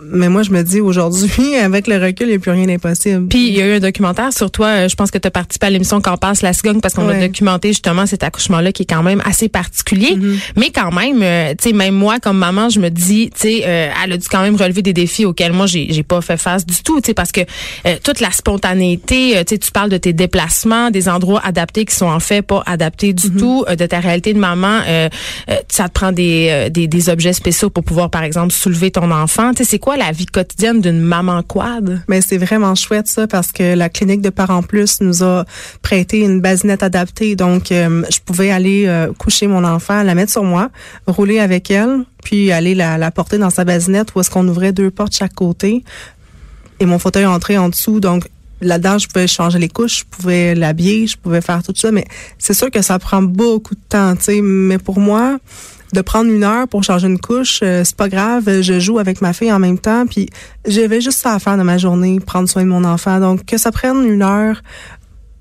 Mais 0.03 0.29
moi, 0.29 0.43
je 0.43 0.51
me 0.51 0.61
dis 0.63 0.81
aujourd'hui, 0.81 1.55
avec 1.63 1.87
le 1.87 1.97
recul, 1.97 2.27
il 2.27 2.31
n'y 2.31 2.35
a 2.35 2.39
plus 2.39 2.51
rien 2.51 2.65
d'impossible. 2.65 3.27
Puis 3.27 3.47
il 3.49 3.53
y 3.57 3.61
a 3.61 3.67
eu 3.67 3.73
un 3.75 3.79
documentaire 3.79 4.31
sur 4.33 4.51
toi. 4.51 4.67
euh, 4.67 4.87
Je 4.89 4.95
pense 4.95 5.11
que 5.11 5.17
tu 5.17 5.27
as 5.27 5.31
participé 5.31 5.67
à 5.67 5.69
l'émission 5.69 6.01
Quand 6.01 6.17
passe 6.17 6.41
la 6.41 6.53
cigogne 6.53 6.79
parce 6.81 6.93
qu'on 6.93 7.07
a 7.09 7.13
Ouais. 7.13 7.27
documenté 7.27 7.69
justement 7.69 8.05
cet 8.05 8.23
accouchement-là 8.23 8.71
qui 8.71 8.83
est 8.83 8.85
quand 8.85 9.03
même 9.03 9.21
assez 9.25 9.49
particulier. 9.49 10.15
Mm-hmm. 10.15 10.39
Mais 10.57 10.69
quand 10.71 10.91
même, 10.91 11.21
euh, 11.23 11.53
tu 11.57 11.69
sais, 11.69 11.75
même 11.75 11.95
moi 11.95 12.19
comme 12.19 12.37
maman, 12.37 12.69
je 12.69 12.79
me 12.79 12.89
dis, 12.89 13.29
tu 13.33 13.39
sais, 13.41 13.63
euh, 13.65 13.89
elle 14.03 14.13
a 14.13 14.17
dû 14.17 14.27
quand 14.29 14.41
même 14.41 14.55
relever 14.55 14.81
des 14.81 14.93
défis 14.93 15.25
auxquels 15.25 15.53
moi 15.53 15.65
j'ai 15.67 16.03
pas 16.03 16.21
fait 16.21 16.37
face 16.37 16.65
du 16.65 16.75
tout. 16.83 16.99
Tu 17.01 17.07
sais, 17.07 17.13
parce 17.13 17.31
que 17.31 17.41
euh, 17.41 17.95
toute 18.03 18.19
la 18.19 18.31
spontanéité, 18.31 19.31
tu 19.45 19.55
sais, 19.55 19.57
tu 19.57 19.71
parles 19.71 19.89
de 19.89 19.97
tes 19.97 20.13
déplacements, 20.13 20.91
des 20.91 21.07
endroits 21.09 21.41
adaptés 21.43 21.85
qui 21.85 21.95
sont 21.95 22.07
en 22.07 22.19
fait 22.19 22.41
pas 22.41 22.63
adaptés 22.65 23.13
du 23.13 23.25
Mm-hmm. 23.25 23.37
tout, 23.39 23.65
de 23.67 23.85
ta 23.87 23.99
réalité 23.99 24.33
de 24.33 24.39
maman. 24.39 24.81
ça 25.67 25.87
te 25.87 25.93
prend 25.93 26.11
des, 26.11 26.67
des 26.69 26.87
des 26.87 27.09
objets 27.09 27.33
spéciaux 27.33 27.69
pour 27.71 27.83
pouvoir 27.83 28.09
par 28.11 28.23
exemple 28.23 28.53
soulever 28.53 28.91
ton 28.91 29.09
enfant. 29.11 29.51
Tu 29.51 29.63
sais, 29.63 29.69
c'est 29.71 29.79
quoi 29.85 29.97
la 29.97 30.11
vie 30.11 30.25
quotidienne 30.25 30.81
d'une 30.81 30.99
maman 30.99 31.43
quad? 31.43 32.01
Mais 32.07 32.19
c'est 32.19 32.39
vraiment 32.39 32.73
chouette 32.73 33.05
ça 33.05 33.27
parce 33.27 33.51
que 33.51 33.75
la 33.75 33.87
clinique 33.87 34.21
de 34.21 34.31
Parents 34.31 34.63
Plus 34.63 34.99
nous 34.99 35.23
a 35.23 35.45
prêté 35.83 36.21
une 36.21 36.41
basinette 36.41 36.81
adaptée. 36.81 37.35
Donc, 37.35 37.71
euh, 37.71 38.01
je 38.09 38.17
pouvais 38.17 38.49
aller 38.49 38.87
euh, 38.87 39.13
coucher 39.13 39.45
mon 39.45 39.63
enfant, 39.63 40.01
la 40.01 40.15
mettre 40.15 40.31
sur 40.31 40.43
moi, 40.43 40.71
rouler 41.05 41.37
avec 41.37 41.69
elle, 41.69 41.99
puis 42.23 42.51
aller 42.51 42.73
la, 42.73 43.11
porter 43.11 43.37
dans 43.37 43.51
sa 43.51 43.63
basinette 43.63 44.15
où 44.15 44.19
est-ce 44.21 44.31
qu'on 44.31 44.47
ouvrait 44.47 44.71
deux 44.71 44.89
portes 44.89 45.13
chaque 45.13 45.35
côté 45.35 45.83
et 46.79 46.87
mon 46.87 46.97
fauteuil 46.97 47.27
entrait 47.27 47.57
en 47.57 47.69
dessous. 47.69 47.99
Donc, 47.99 48.27
là-dedans, 48.61 48.97
je 48.97 49.07
pouvais 49.07 49.27
changer 49.27 49.59
les 49.59 49.69
couches, 49.69 49.99
je 49.99 50.05
pouvais 50.05 50.55
l'habiller, 50.55 51.05
je 51.05 51.15
pouvais 51.15 51.41
faire 51.41 51.61
tout 51.61 51.73
ça. 51.75 51.91
Mais 51.91 52.05
c'est 52.39 52.55
sûr 52.55 52.71
que 52.71 52.81
ça 52.81 52.97
prend 52.97 53.21
beaucoup 53.21 53.75
de 53.75 53.81
temps, 53.87 54.15
tu 54.15 54.23
sais. 54.23 54.41
Mais 54.41 54.79
pour 54.79 54.99
moi, 54.99 55.37
de 55.93 56.01
prendre 56.01 56.31
une 56.31 56.43
heure 56.43 56.67
pour 56.67 56.83
changer 56.83 57.07
une 57.07 57.19
couche, 57.19 57.59
euh, 57.63 57.83
c'est 57.83 57.95
pas 57.95 58.09
grave. 58.09 58.61
Je 58.61 58.79
joue 58.79 58.99
avec 58.99 59.21
ma 59.21 59.33
fille 59.33 59.51
en 59.51 59.59
même 59.59 59.79
temps, 59.79 60.05
puis 60.05 60.29
j'avais 60.65 61.01
juste 61.01 61.19
ça 61.19 61.33
à 61.33 61.39
faire 61.39 61.57
dans 61.57 61.63
ma 61.63 61.77
journée, 61.77 62.19
prendre 62.19 62.49
soin 62.49 62.63
de 62.63 62.69
mon 62.69 62.83
enfant. 62.83 63.19
Donc 63.19 63.45
que 63.45 63.57
ça 63.57 63.71
prenne 63.71 64.05
une 64.05 64.21
heure 64.21 64.61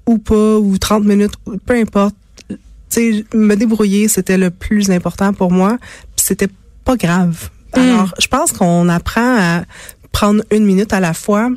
ou 0.06 0.18
pas, 0.18 0.58
ou 0.58 0.76
30 0.78 1.04
minutes, 1.04 1.34
peu 1.66 1.74
importe. 1.74 2.14
Tu 2.48 2.56
sais, 2.88 3.24
me 3.34 3.54
débrouiller, 3.54 4.08
c'était 4.08 4.38
le 4.38 4.50
plus 4.50 4.90
important 4.90 5.32
pour 5.32 5.50
moi. 5.50 5.78
Puis 6.16 6.26
c'était 6.26 6.50
pas 6.84 6.96
grave. 6.96 7.48
Alors, 7.72 8.14
je 8.20 8.28
pense 8.28 8.52
qu'on 8.52 8.88
apprend 8.88 9.36
à 9.36 9.64
prendre 10.12 10.44
une 10.52 10.64
minute 10.64 10.92
à 10.92 11.00
la 11.00 11.12
fois, 11.12 11.50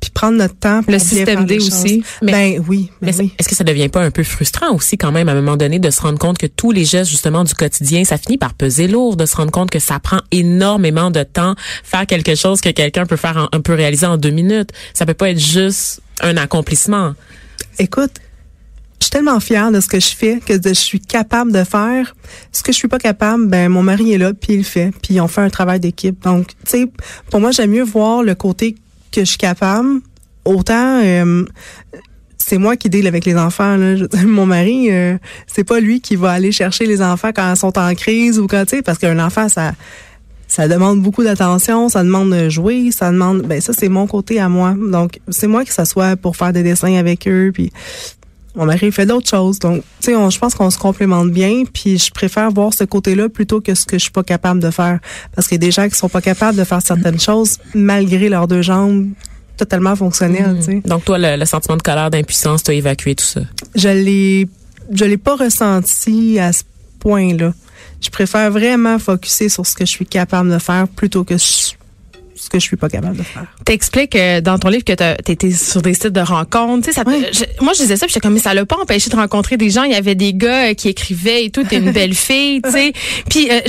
puis 0.00 0.10
prendre 0.10 0.36
notre 0.38 0.56
temps 0.56 0.82
pour 0.82 0.92
Le 0.92 0.98
système 0.98 1.26
faire 1.38 1.44
D 1.44 1.56
aussi. 1.58 1.70
choses. 1.70 2.04
Mais- 2.22 2.32
ben 2.58 2.64
oui, 2.68 2.90
ben 3.02 3.08
Mais 3.12 3.16
oui. 3.24 3.32
est-ce 3.38 3.48
que 3.48 3.54
ça 3.56 3.64
devient 3.64 3.88
pas 3.88 4.00
un 4.02 4.10
peu 4.10 4.22
frustrant 4.22 4.72
aussi 4.74 4.96
quand 4.96 5.10
même 5.12 5.28
à 5.28 5.32
un 5.32 5.34
moment 5.34 5.56
donné 5.56 5.78
de 5.78 5.90
se 5.90 6.00
rendre 6.00 6.18
compte 6.18 6.38
que 6.38 6.46
tous 6.46 6.70
les 6.70 6.84
gestes 6.84 7.10
justement 7.10 7.42
du 7.44 7.54
quotidien, 7.54 8.04
ça 8.04 8.16
finit 8.18 8.38
par 8.38 8.54
peser 8.54 8.86
lourd, 8.88 9.16
de 9.16 9.26
se 9.26 9.36
rendre 9.36 9.50
compte 9.50 9.70
que 9.70 9.78
ça 9.80 9.98
prend 9.98 10.20
énormément 10.30 11.10
de 11.10 11.22
temps 11.22 11.54
faire 11.84 12.06
quelque 12.06 12.34
chose 12.34 12.60
que 12.60 12.68
quelqu'un 12.70 13.06
peut 13.06 13.16
faire 13.16 13.48
un 13.50 13.60
peu 13.60 13.74
réaliser 13.74 14.06
en 14.06 14.16
deux 14.16 14.30
minutes. 14.30 14.70
Ça 14.94 15.04
peut 15.06 15.14
pas 15.14 15.30
être 15.30 15.40
juste 15.40 16.00
un 16.20 16.36
accomplissement. 16.36 17.14
Écoute, 17.78 18.12
je 19.00 19.04
suis 19.06 19.10
tellement 19.10 19.38
fière 19.40 19.70
de 19.70 19.80
ce 19.80 19.86
que 19.88 20.00
je 20.00 20.08
fais 20.08 20.40
que 20.44 20.54
de- 20.54 20.70
je 20.70 20.74
suis 20.74 21.00
capable 21.00 21.52
de 21.52 21.62
faire. 21.64 22.14
Ce 22.52 22.62
que 22.62 22.72
je 22.72 22.76
suis 22.76 22.88
pas 22.88 22.98
capable, 22.98 23.46
ben 23.46 23.68
mon 23.68 23.82
mari 23.82 24.12
est 24.12 24.18
là 24.18 24.32
puis 24.34 24.54
il 24.54 24.58
le 24.58 24.62
fait, 24.64 24.90
puis 25.02 25.20
on 25.20 25.28
fait 25.28 25.40
un 25.40 25.50
travail 25.50 25.78
d'équipe. 25.80 26.20
Donc, 26.24 26.48
tu 26.64 26.70
sais, 26.82 26.86
pour 27.30 27.40
moi, 27.40 27.52
j'aime 27.52 27.70
mieux 27.70 27.84
voir 27.84 28.22
le 28.22 28.34
côté 28.34 28.74
que 29.10 29.20
je 29.20 29.26
suis 29.26 29.38
capable. 29.38 30.00
Autant 30.44 31.00
euh, 31.02 31.44
c'est 32.38 32.58
moi 32.58 32.76
qui 32.76 32.88
deal 32.88 33.06
avec 33.06 33.26
les 33.26 33.36
enfants. 33.36 33.76
Mon 34.26 34.46
mari, 34.46 34.88
euh, 34.90 35.18
c'est 35.46 35.64
pas 35.64 35.80
lui 35.80 36.00
qui 36.00 36.16
va 36.16 36.32
aller 36.32 36.50
chercher 36.50 36.86
les 36.86 37.02
enfants 37.02 37.30
quand 37.34 37.52
ils 37.52 37.58
sont 37.58 37.78
en 37.78 37.94
crise 37.94 38.38
ou 38.38 38.46
quand 38.46 38.64
tu 38.64 38.76
sais, 38.76 38.82
parce 38.82 38.98
qu'un 38.98 39.18
enfant, 39.18 39.48
ça 39.48 39.72
ça 40.46 40.66
demande 40.66 41.02
beaucoup 41.02 41.22
d'attention, 41.22 41.90
ça 41.90 42.02
demande 42.02 42.32
de 42.32 42.48
jouer, 42.48 42.90
ça 42.90 43.12
demande 43.12 43.42
ben 43.42 43.60
ça 43.60 43.74
c'est 43.74 43.90
mon 43.90 44.06
côté 44.06 44.40
à 44.40 44.48
moi. 44.48 44.74
Donc 44.74 45.20
c'est 45.28 45.46
moi 45.46 45.64
qui 45.64 45.72
s'assoit 45.72 46.16
pour 46.16 46.36
faire 46.36 46.54
des 46.54 46.62
dessins 46.62 46.94
avec 46.94 47.28
eux 47.28 47.50
puis 47.52 47.70
mon 48.58 48.66
mari 48.66 48.92
fait 48.92 49.06
d'autres 49.06 49.28
choses. 49.30 49.58
Donc 49.60 49.82
tu 50.00 50.12
sais 50.12 50.30
je 50.30 50.38
pense 50.38 50.54
qu'on 50.54 50.68
se 50.70 50.78
complémente 50.78 51.30
bien 51.30 51.62
puis 51.72 51.96
je 51.96 52.10
préfère 52.10 52.50
voir 52.50 52.74
ce 52.74 52.84
côté-là 52.84 53.28
plutôt 53.30 53.60
que 53.62 53.74
ce 53.74 53.86
que 53.86 53.96
je 53.96 54.02
suis 54.02 54.10
pas 54.10 54.22
capable 54.24 54.60
de 54.60 54.70
faire 54.70 54.98
parce 55.34 55.46
qu'il 55.48 55.54
y 55.54 55.60
a 55.64 55.66
des 55.66 55.70
gens 55.70 55.88
qui 55.88 55.94
sont 55.94 56.08
pas 56.10 56.20
capables 56.20 56.58
de 56.58 56.64
faire 56.64 56.82
certaines 56.82 57.18
choses 57.20 57.58
malgré 57.74 58.28
leurs 58.28 58.48
deux 58.48 58.60
jambes 58.62 59.08
totalement 59.56 59.96
fonctionnelles, 59.96 60.56
tu 60.58 60.64
sais. 60.66 60.82
Donc 60.84 61.04
toi, 61.04 61.18
le, 61.18 61.36
le 61.36 61.44
sentiment 61.44 61.76
de 61.76 61.82
colère, 61.82 62.10
d'impuissance, 62.10 62.62
t'as 62.62 62.74
évacué 62.74 63.14
tout 63.16 63.24
ça? 63.24 63.40
Je 63.74 63.88
l'ai 63.88 64.48
je 64.92 65.04
l'ai 65.04 65.16
pas 65.18 65.34
ressenti 65.36 66.38
à 66.38 66.52
ce 66.52 66.62
point-là. 67.00 67.52
Je 68.00 68.10
préfère 68.10 68.50
vraiment 68.50 68.98
focuser 68.98 69.48
sur 69.48 69.66
ce 69.66 69.74
que 69.74 69.84
je 69.84 69.90
suis 69.90 70.06
capable 70.06 70.50
de 70.52 70.58
faire 70.58 70.86
plutôt 70.88 71.24
que 71.24 71.36
je- 71.36 71.72
ce 72.40 72.48
que 72.50 72.58
je 72.58 72.64
suis 72.64 72.76
pas 72.76 72.88
capable 72.88 73.16
de 73.16 73.22
faire. 73.22 73.44
T'expliques 73.64 74.16
euh, 74.16 74.40
dans 74.40 74.58
ton 74.58 74.68
livre 74.68 74.84
que 74.84 74.92
t'as 74.92 75.14
été 75.26 75.50
sur 75.52 75.82
des 75.82 75.94
sites 75.94 76.08
de 76.08 76.20
rencontres. 76.20 76.86
Tu 76.86 76.92
sais, 76.92 77.02
ça 77.02 77.08
Ouais. 77.08 77.30
je- 77.32 77.44
moi, 77.64 77.72
je 77.74 77.80
disais 77.82 77.96
ça, 77.96 78.06
puis 78.06 78.12
j'étais 78.14 78.20
comme, 78.20 78.34
mais 78.34 78.40
ça 78.40 78.54
l'a 78.54 78.64
pas 78.66 78.76
empêché 78.80 79.10
de 79.10 79.16
rencontrer 79.16 79.56
des 79.56 79.70
gens. 79.70 79.82
Il 79.84 79.92
y 79.92 79.94
avait 79.94 80.14
des 80.14 80.32
gars 80.34 80.70
euh, 80.70 80.74
qui 80.74 80.88
écrivaient 80.88 81.44
et 81.44 81.50
tout. 81.50 81.64
T'es 81.64 81.76
une 81.76 81.90
belle 81.92 82.14
fille, 82.14 82.60
tu 82.62 82.70
sais. 82.70 82.92
Puis 83.28 83.48
euh, 83.50 83.60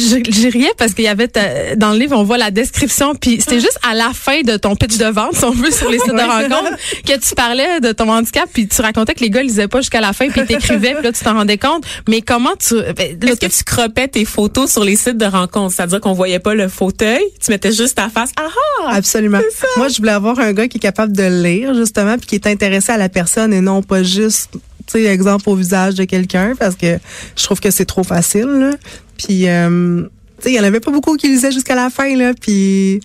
riais 0.52 0.72
parce 0.78 0.94
qu'il 0.94 1.06
y 1.06 1.08
avait 1.08 1.28
ta- 1.28 1.76
dans 1.76 1.92
le 1.94 2.00
livre, 2.00 2.18
on 2.18 2.24
voit 2.24 2.38
la 2.38 2.52
description. 2.52 3.16
Puis 3.16 3.38
c'était 3.40 3.60
juste 3.60 3.80
à 3.90 3.94
la 3.94 4.12
fin 4.14 4.42
de 4.42 4.58
ton 4.58 4.76
pitch 4.76 4.98
de 4.98 5.06
vente, 5.06 5.36
si 5.36 5.44
on 5.44 5.52
veut, 5.52 5.72
sur 5.72 5.90
les 5.90 6.00
sites 6.00 6.10
de 6.14 6.20
rencontres, 6.22 6.78
que 7.06 7.18
tu 7.20 7.36
parlais 7.36 7.80
de 7.80 7.92
ton 7.92 8.10
handicap. 8.10 8.50
Puis 8.54 8.68
tu 8.68 8.82
racontais 8.82 9.14
que 9.14 9.22
les 9.22 9.30
gars 9.30 9.44
lisaient 9.44 9.68
pas 9.68 9.80
jusqu'à 9.82 10.02
la 10.02 10.14
fin, 10.14 10.28
puis 10.30 10.42
ils 10.42 10.48
t'écrivaient. 10.48 10.94
Puis 10.96 11.04
là, 11.04 11.12
tu 11.12 11.24
t'en 11.24 11.34
rendais 11.36 11.58
compte. 11.58 11.84
Mais 12.08 12.22
comment 12.22 12.52
tu... 12.60 12.76
ben, 12.76 13.18
là, 13.22 13.32
Est-ce 13.32 13.40
que 13.40 13.46
tu 13.58 13.64
croppais 13.64 14.08
tes 14.08 14.26
photos 14.26 14.72
sur 14.72 14.84
les 14.84 14.96
sites 14.96 15.18
de 15.18 15.26
rencontres? 15.26 15.76
C'est-à-dire 15.76 16.00
qu'on 16.02 16.14
voyait 16.14 16.40
pas 16.40 16.54
le 16.56 16.68
fauteuil, 16.68 17.24
tu 17.44 17.52
mettais 17.52 17.72
juste 17.72 17.96
ta 17.96 18.10
face. 18.10 18.32
Ah 18.38 18.48
ah! 18.80 18.92
Absolument. 18.96 19.40
Moi, 19.78 19.88
je 19.90 19.98
voulais 19.98 20.12
avoir 20.12 20.40
un 20.40 20.54
gars 20.54 20.68
qui 20.68 20.78
est 20.78 20.82
capable 20.82 21.16
de 21.16 21.24
lire, 21.44 21.74
justement, 21.74 22.18
puis 22.18 22.28
qui 22.28 22.36
est 22.36 22.48
intéressé 22.48 22.92
à 22.92 22.98
la 22.98 23.10
personne 23.10 23.54
et 23.54 23.62
non 23.62 23.82
pas 23.82 24.04
juste, 24.04 24.50
tu 24.54 24.60
sais, 24.88 25.04
exemple 25.06 25.50
au 25.50 25.56
visage 25.56 25.96
de 25.96 26.06
quelqu'un, 26.06 26.54
parce 26.58 26.76
que 26.76 26.98
je 27.36 27.44
trouve 27.44 27.60
que 27.60 27.72
c'est 27.72 27.86
trop 27.86 28.04
facile, 28.04 28.48
là. 28.48 28.72
Puis, 29.18 29.48
euh, 29.48 30.04
tu 30.38 30.44
sais, 30.44 30.52
il 30.52 30.56
y 30.56 30.60
en 30.60 30.64
avait 30.64 30.80
pas 30.80 30.92
beaucoup 30.92 31.16
qui 31.18 31.28
lisaient 31.28 31.52
jusqu'à 31.52 31.76
la 31.76 31.90
fin, 31.90 32.16
là, 32.16 32.34
puis... 32.40 33.02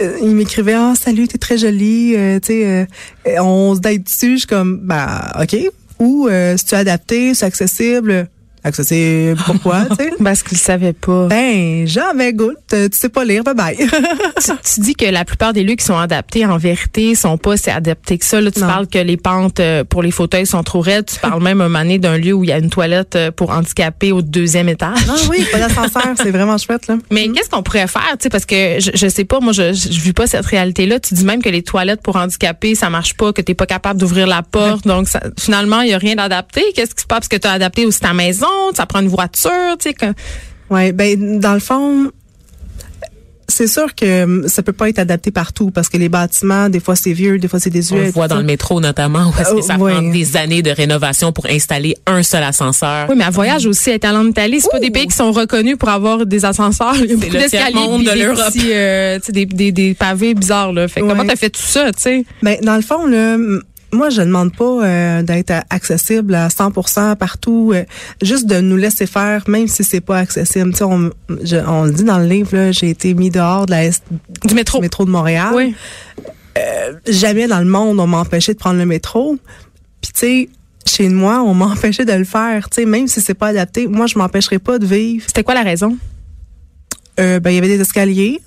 euh, 0.00 0.18
il 0.22 0.34
m'écrivait 0.34 0.74
ah 0.74 0.94
salut 1.00 1.28
t'es 1.28 1.38
très 1.38 1.56
jolie 1.56 2.16
euh, 2.16 2.40
tu 2.40 2.48
sais 2.48 2.88
euh, 3.26 3.40
on 3.40 3.74
se 3.74 3.80
date 3.80 4.02
dessus 4.02 4.32
je 4.32 4.38
suis 4.38 4.46
comme 4.46 4.80
bah 4.82 5.32
ok 5.40 5.56
ou 6.00 6.26
euh, 6.28 6.56
si 6.56 6.64
tu 6.64 6.74
adapté 6.74 7.34
c'est 7.34 7.46
accessible 7.46 8.28
accessible 8.64 9.40
pourquoi 9.46 9.84
tu 9.90 9.96
sais? 9.96 10.10
Parce 10.22 10.42
qu'ils 10.42 10.58
savaient 10.58 10.92
pas. 10.92 11.26
ben 11.26 11.86
jamais 11.86 12.32
goût 12.32 12.52
tu 12.70 12.88
sais 12.92 13.08
pas 13.08 13.24
lire 13.24 13.42
bye 13.44 13.54
bye 13.54 13.76
tu, 14.44 14.50
tu 14.74 14.80
dis 14.80 14.94
que 14.94 15.06
la 15.06 15.24
plupart 15.24 15.52
des 15.52 15.62
lieux 15.62 15.74
qui 15.74 15.84
sont 15.84 15.98
adaptés, 15.98 16.44
en 16.46 16.56
vérité, 16.58 17.14
sont 17.14 17.38
pas 17.38 17.56
si 17.56 17.70
adaptés 17.70 18.18
que 18.18 18.24
ça. 18.24 18.40
Là, 18.40 18.50
tu 18.50 18.60
Non. 18.60 18.66
parles 18.66 18.86
que 18.86 18.98
les 18.98 19.16
pentes 19.16 19.60
euh, 19.60 19.84
pour 19.84 20.02
les 20.02 20.10
fauteuils 20.10 20.46
sont 20.46 20.62
trop 20.62 20.80
raides. 20.80 21.06
Tu 21.06 21.18
parles 21.18 21.42
même 21.42 21.60
un 21.60 21.70
donné 21.70 21.98
d'un 21.98 22.16
lieu 22.18 22.32
où 22.32 22.44
il 22.44 22.50
y 22.50 22.52
a 22.52 22.58
une 22.58 22.70
toilette 22.70 23.16
euh, 23.16 23.30
pour 23.30 23.50
handicapés 23.50 24.12
au 24.12 24.22
deuxième 24.22 24.68
étage. 24.68 24.98
ah 25.08 25.14
oui 25.30 25.44
pas 25.50 25.58
d'ascenseur 25.58 26.14
c'est 26.16 26.30
vraiment 26.30 26.58
chouette 26.58 26.86
là 26.86 26.96
Mais 27.10 27.28
qu'est-ce 27.28 27.48
qu'on 27.48 27.62
pourrait 27.62 27.86
faire, 27.88 28.10
tu 28.12 28.24
sais, 28.24 28.28
parce 28.28 28.46
que 28.46 28.78
je, 28.80 28.90
je 28.94 29.08
sais 29.08 29.24
pas, 29.24 29.40
moi, 29.40 29.52
je, 29.52 29.72
je, 29.72 30.00
vis 30.00 30.12
pas 30.12 30.26
cette 30.26 30.46
réalité-là. 30.46 31.00
Tu 31.00 31.14
dis 31.14 31.24
même 31.24 31.42
que 31.42 31.48
les 31.48 31.62
toilettes 31.62 32.02
pour 32.02 32.16
handicapés, 32.16 32.74
ça 32.74 32.90
marche 32.90 33.14
pas, 33.14 33.32
que 33.32 33.40
t'es 33.40 33.54
pas 33.54 33.66
capable 33.66 34.00
d'ouvrir 34.00 34.26
la 34.26 34.42
porte. 34.42 34.86
Donc, 34.86 35.08
ça, 35.08 35.20
finalement, 35.38 35.80
il 35.80 35.90
y 35.90 35.94
a 35.94 35.98
rien 35.98 36.16
d'adapté. 36.16 36.62
Qu'est-ce 36.74 36.94
qui 36.94 37.02
se 37.02 37.06
passe? 37.06 37.20
Parce 37.20 37.28
que 37.28 37.36
tu 37.36 37.46
as 37.46 37.52
adapté 37.52 37.84
aussi 37.84 38.00
ta 38.00 38.14
maison, 38.14 38.46
ça 38.74 38.86
prend 38.86 39.00
une 39.00 39.08
voiture, 39.08 39.50
tu 39.78 39.88
sais. 39.88 39.94
que- 39.94 40.12
Ouais, 40.70 40.92
ben 40.92 41.40
dans 41.40 41.54
le 41.54 41.60
fond, 41.60 42.10
C'est 43.52 43.66
sûr 43.66 43.96
que 43.96 44.22
hum, 44.22 44.46
ça 44.46 44.62
peut 44.62 44.72
pas 44.72 44.88
être 44.88 45.00
adapté 45.00 45.32
partout 45.32 45.72
parce 45.72 45.88
que 45.88 45.96
les 45.96 46.08
bâtiments, 46.08 46.68
des 46.68 46.78
fois 46.78 46.94
c'est 46.94 47.12
vieux, 47.12 47.36
des 47.36 47.48
fois 47.48 47.58
c'est 47.58 47.70
On 47.70 47.72
désuet. 47.72 48.04
le 48.04 48.10
voit 48.12 48.28
dans 48.28 48.36
ça. 48.36 48.40
le 48.42 48.46
métro 48.46 48.80
notamment, 48.80 49.24
où 49.26 49.40
est-ce 49.40 49.50
que 49.50 49.58
Euh, 49.58 49.62
ça 49.62 49.76
ouais. 49.76 49.92
prend 49.92 50.02
des 50.02 50.36
années 50.36 50.62
de 50.62 50.70
rénovation 50.70 51.32
pour 51.32 51.46
installer 51.46 51.96
un 52.06 52.22
seul 52.22 52.44
ascenseur. 52.44 53.08
Oui, 53.10 53.16
mais 53.18 53.24
à 53.24 53.30
voyage 53.30 53.66
aussi, 53.66 53.90
être 53.90 54.04
en 54.06 54.24
Italie, 54.28 54.60
c'est 54.60 54.70
pas 54.70 54.78
des 54.78 54.92
pays 54.92 55.08
qui 55.08 55.16
sont 55.16 55.32
reconnus 55.32 55.76
pour 55.76 55.88
avoir 55.88 56.24
des 56.26 56.44
ascenseurs. 56.44 56.94
Il 56.94 57.10
y 57.10 57.12
a 57.12 57.16
beaucoup 57.16 57.32
d'escaliers 57.32 58.04
de 58.04 58.10
des 58.14 58.22
l'Europe. 58.22 58.52
euh, 58.56 59.18
des, 59.30 59.46
des, 59.46 59.72
des 59.72 59.94
pavés 59.94 60.34
bizarres. 60.34 60.72
Là. 60.72 60.86
Fait 60.86 61.02
Ouais. 61.02 61.08
comment 61.08 61.24
t'as 61.26 61.34
fait 61.34 61.50
tout 61.50 61.60
ça, 61.60 61.86
tu 61.92 62.02
sais? 62.02 62.24
Ben, 62.44 62.56
dans 62.62 62.76
le 62.76 62.82
fond, 62.82 63.04
là, 63.06 63.34
m- 63.34 63.60
moi, 63.92 64.10
je 64.10 64.20
demande 64.22 64.54
pas 64.54 64.84
euh, 64.84 65.22
d'être 65.22 65.52
accessible 65.70 66.34
à 66.34 66.48
100% 66.48 67.16
partout, 67.16 67.72
euh, 67.74 67.84
juste 68.22 68.46
de 68.46 68.60
nous 68.60 68.76
laisser 68.76 69.06
faire, 69.06 69.42
même 69.48 69.66
si 69.68 69.82
c'est 69.84 70.00
pas 70.00 70.18
accessible. 70.18 70.72
On, 70.80 71.10
je- 71.42 71.56
on 71.66 71.84
le 71.84 71.92
dit 71.92 72.04
dans 72.04 72.18
le 72.18 72.26
livre, 72.26 72.54
là, 72.56 72.72
j'ai 72.72 72.90
été 72.90 73.14
mis 73.14 73.30
dehors 73.30 73.66
de 73.66 73.72
la 73.72 73.84
S- 73.86 74.02
Du 74.46 74.54
métro. 74.54 74.78
du 74.78 74.82
métro 74.82 75.04
de 75.04 75.10
Montréal. 75.10 75.52
Oui. 75.54 75.74
Jamais 77.06 77.46
dans 77.48 77.60
le 77.60 77.64
monde 77.64 77.98
on 78.00 78.06
m'a 78.06 78.18
empêché 78.18 78.52
de 78.52 78.58
prendre 78.58 78.78
le 78.78 78.84
métro. 78.86 79.36
Puis 80.02 80.12
tu 80.12 80.20
sais, 80.20 80.48
chez 80.86 81.08
moi, 81.08 81.42
on 81.42 81.54
m'a 81.60 81.66
empêché 81.66 82.04
de 82.04 82.12
le 82.12 82.24
faire. 82.24 82.68
Tu 82.70 82.76
sais, 82.82 82.86
même 82.86 83.06
si 83.08 83.20
c'est 83.20 83.34
pas 83.34 83.48
adapté, 83.48 83.86
moi, 83.86 84.06
je 84.06 84.18
m'empêcherai 84.18 84.58
pas 84.58 84.78
de 84.78 84.86
vivre. 84.86 85.24
C'était 85.26 85.42
quoi 85.44 85.54
la 85.54 85.62
raison? 85.62 85.96
Euh, 87.18 87.40
ben, 87.40 87.50
il 87.50 87.54
y 87.54 87.58
avait 87.58 87.68
des 87.68 87.80
escaliers. 87.80 88.40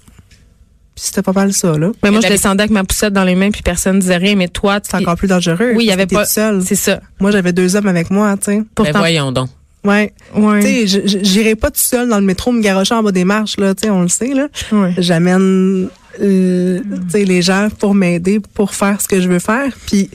Puis 0.96 1.06
c'était 1.06 1.24
pas 1.24 1.32
mal 1.32 1.54
ça, 1.54 1.76
là. 1.78 1.92
Mais 2.04 2.12
moi, 2.12 2.22
je 2.22 2.28
descendais 2.28 2.62
avec 2.64 2.72
ma 2.72 2.84
poussette 2.84 3.14
dans 3.14 3.24
les 3.24 3.34
mains, 3.36 3.50
puis 3.50 3.64
personne 3.64 3.98
disait 4.00 4.18
rien. 4.18 4.36
Mais 4.36 4.48
toi, 4.48 4.80
tu 4.80 4.90
C'est 4.92 4.98
encore 4.98 5.16
plus 5.16 5.28
dangereux. 5.28 5.74
Oui, 5.76 5.86
il 5.86 5.88
y 5.88 5.92
avait 5.92 6.06
pas. 6.06 6.26
seul. 6.26 6.62
C'est 6.64 6.76
ça. 6.76 7.02
Moi, 7.20 7.32
j'avais 7.32 7.52
deux 7.52 7.76
hommes 7.76 7.88
avec 7.88 8.12
moi, 8.12 8.36
tu 8.38 8.46
sais. 8.52 8.58
Ben 8.58 8.66
Pourtant, 8.76 9.00
voyons 9.00 9.32
donc. 9.32 9.50
Ouais. 9.84 10.14
ouais. 10.36 10.60
Tu 10.62 10.88
sais, 10.88 11.08
j'irai 11.24 11.56
pas 11.56 11.70
tout 11.72 11.82
seul 11.82 12.08
dans 12.08 12.20
le 12.20 12.26
métro 12.26 12.52
me 12.52 12.62
garocher 12.62 12.94
en 12.94 13.02
bas 13.04 13.12
des 13.12 13.26
marches, 13.26 13.58
là, 13.58 13.74
tu 13.76 13.86
sais, 13.86 13.90
on 13.90 14.04
le 14.04 14.08
sait, 14.08 14.34
là. 14.34 14.48
Ouais. 14.72 14.94
J'amène, 14.98 15.90
euh, 16.22 16.80
tu 16.80 17.10
sais, 17.10 17.26
les 17.26 17.42
gens 17.42 17.68
pour 17.80 17.94
m'aider, 17.96 18.40
pour 18.54 18.74
faire 18.76 19.02
ce 19.02 19.08
que 19.08 19.20
je 19.20 19.28
veux 19.28 19.40
faire, 19.40 19.74
puis 19.88 20.10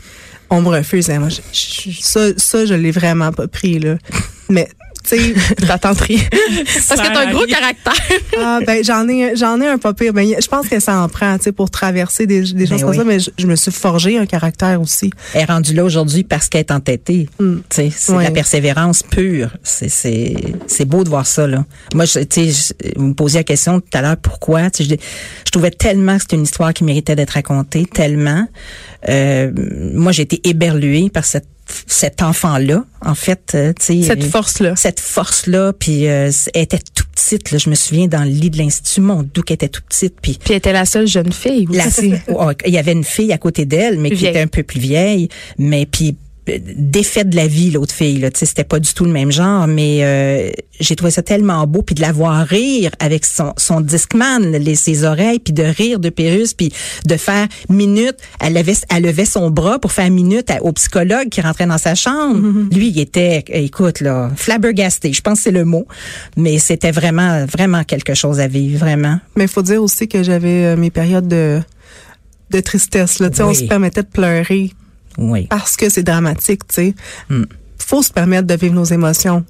on 0.48 0.62
me 0.62 0.68
refuse. 0.68 1.10
hein. 1.10 1.18
Moi, 1.18 1.28
je- 1.28 1.40
je- 1.90 2.00
ça, 2.00 2.20
ça, 2.36 2.64
je 2.66 2.74
l'ai 2.74 2.92
vraiment 2.92 3.32
pas 3.32 3.48
pris, 3.48 3.78
là. 3.78 3.96
Mais, 4.48 4.68
tu 5.06 5.16
sais, 5.18 5.34
Ta 5.66 5.78
tenterie. 5.78 6.18
Parce 6.88 7.00
que 7.00 7.06
t'as 7.12 7.26
un 7.28 7.32
gros 7.32 7.46
caractère. 7.46 7.92
ah, 8.38 8.60
ben, 8.66 8.82
j'en 8.84 9.08
ai, 9.08 9.36
j'en 9.36 9.60
ai 9.60 9.66
un 9.68 9.78
pas 9.78 9.92
pire. 9.94 10.12
Ben, 10.12 10.26
je 10.40 10.46
pense 10.48 10.68
que 10.68 10.80
ça 10.80 11.00
en 11.00 11.08
prend, 11.08 11.36
tu 11.38 11.44
sais, 11.44 11.52
pour 11.52 11.70
traverser 11.70 12.26
des, 12.26 12.40
des 12.52 12.66
choses 12.66 12.80
Ben 12.80 12.80
comme 12.80 12.90
oui. 12.90 12.96
ça, 12.96 13.04
mais 13.04 13.20
je, 13.20 13.30
je 13.38 13.46
me 13.46 13.56
suis 13.56 13.70
forgé 13.72 14.18
un 14.18 14.26
caractère 14.26 14.80
aussi. 14.80 15.10
Elle 15.34 15.42
est 15.42 15.44
rendue 15.44 15.74
là 15.74 15.84
aujourd'hui 15.84 16.24
parce 16.24 16.48
qu'elle 16.48 16.60
est 16.60 16.70
entêtée. 16.70 17.28
Tu 17.38 17.62
sais, 17.70 17.90
C'est 17.94 18.12
la 18.22 18.30
persévérance 18.30 19.02
pure. 19.02 19.50
C'est- 19.62 19.88
C'est 19.88 20.34
c'est 20.66 20.84
beau 20.84 21.04
de 21.04 21.08
voir 21.08 21.26
ça. 21.26 21.46
Là. 21.46 21.64
Moi, 21.94 22.06
tu 22.06 22.52
sais, 22.52 22.74
vous 22.96 23.06
me 23.08 23.14
posiez 23.14 23.40
la 23.40 23.44
question 23.44 23.80
tout 23.80 23.86
à 23.92 24.02
l'heure, 24.02 24.16
pourquoi? 24.16 24.70
Tu 24.70 24.84
sais, 24.84 24.90
Je, 24.90 24.94
je 25.46 25.50
trouvais 25.50 25.70
tellement 25.70 26.16
que 26.16 26.22
c'était 26.22 26.36
une 26.36 26.42
histoire 26.44 26.72
qui 26.74 26.84
méritait 26.84 27.16
d'être 27.16 27.30
racontée, 27.30 27.86
tellement. 27.86 28.46
Euh, 29.08 29.50
moi, 29.94 30.12
j'ai 30.12 30.22
été 30.22 30.40
éberluée 30.48 31.10
par 31.10 31.24
cette, 31.24 31.46
cet 31.86 32.22
enfant-là, 32.22 32.84
en 33.04 33.14
fait. 33.14 33.52
euh, 33.54 33.72
Cette 33.78 34.22
euh, 34.24 34.28
force-là. 34.30 34.74
cette 34.76 35.00
force-là, 35.00 35.72
puis 35.72 36.08
euh, 36.08 36.30
elle 36.54 36.62
était 36.62 36.78
toute 36.94 37.06
petite. 37.08 37.50
Là, 37.50 37.58
je 37.58 37.68
me 37.70 37.74
souviens 37.74 38.06
dans 38.08 38.24
le 38.24 38.30
lit 38.30 38.50
de 38.50 38.58
l'institut, 38.58 39.00
mon 39.00 39.22
doux 39.22 39.42
était 39.48 39.68
toute 39.68 39.84
petite, 39.84 40.14
puis 40.20 40.32
Puis 40.38 40.50
elle 40.50 40.56
était 40.58 40.72
la 40.72 40.84
seule 40.84 41.06
jeune 41.06 41.32
fille. 41.32 41.66
la 41.70 41.86
aussi. 41.86 42.14
Oh, 42.28 42.50
il 42.66 42.72
y 42.72 42.78
avait 42.78 42.92
une 42.92 43.04
fille 43.04 43.32
à 43.32 43.38
côté 43.38 43.64
d'elle, 43.64 43.98
mais 43.98 44.10
qui 44.10 44.16
vieille. 44.16 44.30
était 44.30 44.40
un 44.42 44.46
peu 44.46 44.62
plus 44.62 44.80
vieille, 44.80 45.28
mais 45.58 45.86
puis 45.86 46.16
défaite 46.76 47.30
de 47.30 47.36
la 47.36 47.46
vie 47.46 47.70
l'autre 47.70 47.94
fille 47.94 48.18
là, 48.18 48.30
tu 48.30 48.38
sais 48.40 48.46
c'était 48.46 48.64
pas 48.64 48.78
du 48.80 48.92
tout 48.94 49.04
le 49.04 49.10
même 49.12 49.30
genre 49.30 49.66
mais 49.66 49.98
euh, 50.02 50.50
j'ai 50.80 50.94
trouvé 50.96 51.10
ça 51.10 51.22
tellement 51.22 51.66
beau. 51.66 51.82
Puis 51.82 51.94
de 51.94 52.00
la 52.00 52.12
voir 52.12 52.46
rire 52.46 52.90
avec 53.00 53.24
son 53.24 53.52
son 53.56 53.80
discman 53.80 54.40
les 54.52 54.74
ses 54.76 55.04
oreilles 55.04 55.38
puis 55.40 55.52
de 55.52 55.62
rire 55.62 55.98
de 55.98 56.08
Pérus 56.08 56.54
puis 56.54 56.72
de 57.06 57.16
faire 57.16 57.46
minute 57.68 58.16
elle 58.40 58.56
avait 58.56 58.74
elle 58.94 59.02
levait 59.02 59.24
son 59.24 59.50
bras 59.50 59.78
pour 59.78 59.92
faire 59.92 60.10
minute 60.10 60.50
à- 60.50 60.62
au 60.62 60.72
psychologue 60.72 61.28
qui 61.30 61.40
rentrait 61.40 61.66
dans 61.66 61.78
sa 61.78 61.94
chambre. 61.94 62.40
Lui 62.74 62.88
il 62.88 63.00
était 63.00 63.44
écoute 63.48 64.00
là 64.00 64.30
flabbergasté. 64.36 65.12
Je 65.12 65.20
pense 65.20 65.38
que 65.38 65.44
c'est 65.44 65.50
le 65.50 65.64
mot. 65.64 65.86
Mais 66.36 66.58
c'était 66.58 66.90
vraiment 66.92 67.44
vraiment 67.46 67.84
quelque 67.84 68.14
chose 68.14 68.38
à 68.40 68.46
vivre 68.46 68.78
vraiment. 68.78 69.18
Mais 69.36 69.44
il 69.44 69.48
faut 69.48 69.62
dire 69.62 69.82
aussi 69.82 70.08
que 70.08 70.22
j'avais 70.22 70.64
euh, 70.64 70.76
mes 70.76 70.90
périodes 70.90 71.26
de, 71.28 71.60
de 72.50 72.60
tristesse, 72.60 73.18
là. 73.18 73.30
Tu 73.30 73.36
sais, 73.36 73.42
on 73.42 73.48
Oui. 73.48 73.56
se 73.56 73.64
permettait 73.64 74.02
de 74.02 74.08
pleurer 74.08 74.72
oui 75.18 75.46
parce 75.48 75.76
que 75.76 75.88
c'est 75.88 76.02
dramatique, 76.02 76.66
tu 76.68 76.74
sais. 76.74 76.94
Hmm. 77.28 77.44
Faut 77.78 78.02
se 78.02 78.12
permettre 78.12 78.46
de 78.46 78.54
vivre 78.54 78.74
nos 78.74 78.84
émotions. 78.84 79.44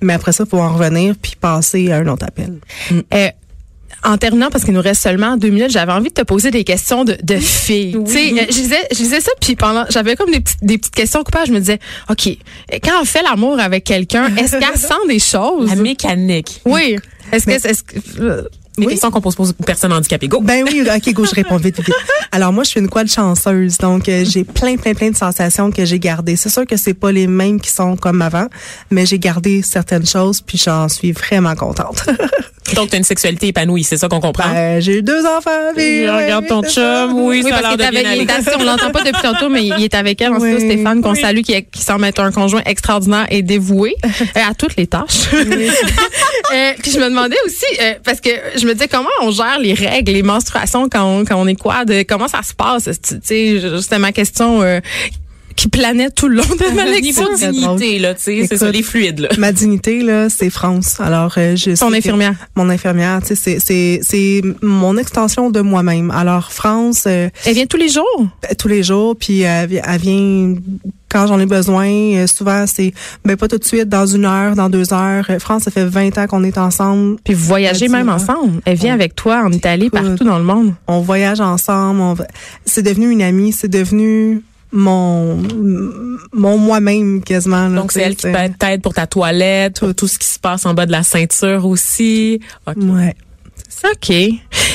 Mais 0.00 0.12
après 0.12 0.32
ça, 0.32 0.44
faut 0.46 0.58
en 0.58 0.74
revenir 0.74 1.14
puis 1.20 1.34
passer 1.40 1.90
à 1.90 1.96
un 1.96 2.06
autre 2.06 2.24
appel. 2.26 2.58
Euh, 3.12 3.28
en 4.04 4.16
terminant, 4.16 4.48
parce 4.50 4.64
qu'il 4.64 4.74
nous 4.74 4.80
reste 4.80 5.02
seulement 5.02 5.36
deux 5.36 5.48
minutes, 5.48 5.70
j'avais 5.70 5.92
envie 5.92 6.08
de 6.08 6.14
te 6.14 6.22
poser 6.22 6.50
des 6.50 6.62
questions 6.62 7.04
de, 7.04 7.16
de 7.20 7.36
filles. 7.36 7.98
Tu 8.06 8.12
sais, 8.12 8.32
euh, 8.32 8.44
je 8.48 8.54
disais, 8.54 8.88
je 8.92 8.96
disais 8.96 9.20
ça, 9.20 9.32
puis 9.40 9.56
pendant, 9.56 9.84
j'avais 9.90 10.14
comme 10.14 10.30
des 10.30 10.40
petites, 10.40 10.62
des 10.62 10.78
petites 10.78 10.94
questions 10.94 11.24
coupables. 11.24 11.48
Je 11.48 11.52
me 11.52 11.58
disais, 11.58 11.80
OK, 12.08 12.28
quand 12.84 13.02
on 13.02 13.04
fait 13.04 13.22
l'amour 13.22 13.58
avec 13.58 13.84
quelqu'un, 13.84 14.34
est-ce 14.36 14.56
qu'elle 14.58 14.78
sent 14.78 14.94
des 15.08 15.18
choses? 15.18 15.68
La 15.68 15.76
mécanique. 15.76 16.60
Oui. 16.64 16.98
Est-ce 17.32 17.46
que, 17.46 17.50
est-ce 17.50 17.82
que, 17.82 18.48
Des 18.78 18.86
Oui. 18.86 18.92
questions 18.92 19.10
qu'on 19.10 19.20
pose 19.20 19.34
aux 19.38 19.52
personnes 19.64 19.92
handicapées. 19.92 20.28
Go! 20.28 20.40
Ben 20.40 20.64
oui, 20.64 20.82
ok, 20.86 21.12
go, 21.12 21.24
je 21.24 21.34
réponds 21.34 21.56
vite, 21.56 21.76
vite, 21.76 21.86
vite. 21.86 21.94
Alors 22.32 22.52
moi, 22.52 22.64
je 22.64 22.70
suis 22.70 22.80
une 22.80 22.88
quad 22.88 23.08
chanceuse, 23.08 23.78
donc 23.78 24.08
euh, 24.08 24.24
j'ai 24.24 24.44
plein, 24.44 24.76
plein, 24.76 24.94
plein 24.94 25.10
de 25.10 25.16
sensations 25.16 25.70
que 25.70 25.84
j'ai 25.84 25.98
gardées. 25.98 26.36
C'est 26.36 26.48
sûr 26.48 26.64
que 26.66 26.76
c'est 26.76 26.94
pas 26.94 27.10
les 27.12 27.26
mêmes 27.26 27.60
qui 27.60 27.70
sont 27.70 27.96
comme 27.96 28.22
avant, 28.22 28.46
mais 28.90 29.04
j'ai 29.06 29.18
gardé 29.18 29.62
certaines 29.62 30.06
choses, 30.06 30.40
puis 30.40 30.58
j'en 30.58 30.88
suis 30.88 31.12
vraiment 31.12 31.54
contente. 31.54 32.04
Donc, 32.74 32.90
tu 32.90 32.94
as 32.94 32.98
une 32.98 33.04
sexualité 33.04 33.48
épanouie, 33.48 33.82
c'est 33.84 33.96
ça 33.96 34.08
qu'on 34.08 34.20
comprend? 34.20 34.50
Ben, 34.50 34.80
j'ai 34.80 34.98
eu 34.98 35.02
deux 35.02 35.24
enfants. 35.24 35.50
puis, 35.76 36.04
Je 36.04 36.08
regarde 36.10 36.46
ton 36.46 36.62
chum, 36.62 37.12
oui, 37.14 37.42
Oui, 37.44 37.50
ça 37.50 37.56
a 37.58 37.62
parce 37.62 37.76
l'air 37.76 37.90
de 37.90 37.96
est 37.96 38.00
bien 38.02 38.10
avec, 38.10 38.30
aller. 38.30 38.56
on 38.60 38.64
l'entend 38.64 38.90
pas 38.90 39.02
depuis 39.02 39.22
tantôt, 39.22 39.48
mais 39.48 39.64
il 39.64 39.82
est 39.82 39.94
avec 39.94 40.20
elle. 40.20 40.32
En 40.32 40.38
Oui. 40.40 40.56
Stéphane, 40.58 41.00
qu'on 41.02 41.12
Oui. 41.12 41.20
salue, 41.20 41.40
qui, 41.40 41.62
qui 41.64 41.82
semble 41.82 42.04
être 42.04 42.20
un 42.20 42.30
conjoint 42.32 42.62
extraordinaire 42.66 43.26
et 43.30 43.42
dévoué 43.42 43.94
euh, 44.04 44.40
à 44.48 44.54
toutes 44.54 44.76
les 44.76 44.86
tâches. 44.86 45.28
Euh, 46.54 46.72
puis 46.82 46.90
je 46.92 46.98
me 46.98 47.10
demandais 47.10 47.36
aussi, 47.44 47.66
euh, 47.80 47.94
parce 48.04 48.20
que 48.22 48.30
je 48.56 48.66
me 48.66 48.72
disais, 48.72 48.88
comment 48.88 49.08
on 49.20 49.30
gère 49.30 49.58
les 49.60 49.74
règles, 49.74 50.12
les 50.12 50.22
menstruations 50.22 50.88
quand 50.88 51.04
on, 51.04 51.24
quand 51.26 51.36
on 51.36 51.46
est 51.46 51.56
quad? 51.56 51.92
Comment 52.08 52.26
ça 52.28 52.42
se 52.42 52.54
passe? 52.54 52.84
Tu 52.84 53.16
sais, 53.22 53.60
c'était 53.82 53.98
ma 53.98 54.12
question 54.12 54.62
euh, 54.62 54.80
qui 55.58 55.68
planait 55.68 56.10
tout 56.10 56.28
le 56.28 56.36
long 56.36 56.42
de 56.44 56.74
ma 56.74 56.84
lecture. 56.86 57.28
Niveau 57.28 57.36
dignité, 57.76 57.98
là, 57.98 58.14
tu 58.14 58.22
sais, 58.22 58.46
c'est 58.48 58.56
ça, 58.58 58.70
les 58.70 58.82
fluides, 58.82 59.18
là. 59.20 59.28
Ma 59.38 59.50
dignité, 59.52 60.02
là, 60.02 60.28
c'est 60.30 60.50
France. 60.50 61.00
Alors, 61.00 61.34
euh, 61.36 61.56
je 61.56 61.72
Ton 61.78 61.92
infirmière. 61.92 62.34
Mon 62.54 62.70
infirmière, 62.70 63.20
tu 63.20 63.28
sais, 63.28 63.34
c'est- 63.34 63.58
c'est 63.60 64.00
c'est 64.02 64.42
mon 64.62 64.96
extension 64.96 65.50
de 65.50 65.60
moi-même. 65.60 66.10
Alors, 66.12 66.52
France, 66.52 67.04
euh, 67.06 67.28
Elle 67.44 67.54
vient 67.54 67.66
tous 67.66 67.76
les 67.76 67.88
jours? 67.88 68.26
tous 68.56 68.68
les 68.68 68.82
jours, 68.84 69.16
puis 69.18 69.40
elle, 69.40 69.68
vi- 69.68 69.80
elle 69.84 70.00
vient 70.00 70.54
quand 71.10 71.26
j'en 71.26 71.40
ai 71.40 71.46
besoin. 71.46 71.88
Euh, 71.88 72.26
souvent, 72.26 72.64
c'est 72.66 72.92
ben 73.24 73.36
pas 73.36 73.48
tout 73.48 73.58
de 73.58 73.64
suite, 73.64 73.88
dans 73.88 74.06
une 74.06 74.26
heure, 74.26 74.54
dans 74.54 74.68
deux 74.68 74.92
heures. 74.92 75.24
Euh, 75.30 75.38
France, 75.40 75.64
ça 75.64 75.70
fait 75.72 75.84
20 75.86 76.16
ans 76.18 76.26
qu'on 76.28 76.44
est 76.44 76.56
ensemble. 76.58 77.16
Puis 77.24 77.34
vous 77.34 77.44
voyagez 77.46 77.88
même 77.88 78.08
ensemble. 78.08 78.60
Elle 78.64 78.76
vient 78.76 78.94
avec 78.94 79.16
toi 79.16 79.42
en 79.44 79.50
Italie, 79.50 79.86
Écoute. 79.86 80.00
partout 80.02 80.24
dans 80.24 80.38
le 80.38 80.44
monde. 80.44 80.74
On 80.86 81.00
voyage 81.00 81.40
ensemble. 81.40 82.00
on 82.00 82.14
va- 82.14 82.26
C'est 82.64 82.82
devenu 82.82 83.10
une 83.10 83.22
amie. 83.22 83.52
C'est 83.52 83.68
devenu 83.68 84.42
mon 84.72 85.42
mon 86.32 86.58
moi-même 86.58 87.22
quasiment. 87.22 87.68
là, 87.68 87.80
Donc, 87.80 87.92
c'est 87.92 88.02
elle 88.02 88.16
qui 88.16 88.26
peut 88.26 88.38
t'aide 88.58 88.82
pour 88.82 88.94
ta 88.94 89.06
toilette, 89.06 89.82
tout 89.96 90.08
ce 90.08 90.18
qui 90.18 90.28
se 90.28 90.38
passe 90.38 90.66
en 90.66 90.74
bas 90.74 90.86
de 90.86 90.92
la 90.92 91.02
ceinture 91.02 91.64
aussi. 91.64 92.40
Ouais. 92.66 93.14
OK. 93.84 94.14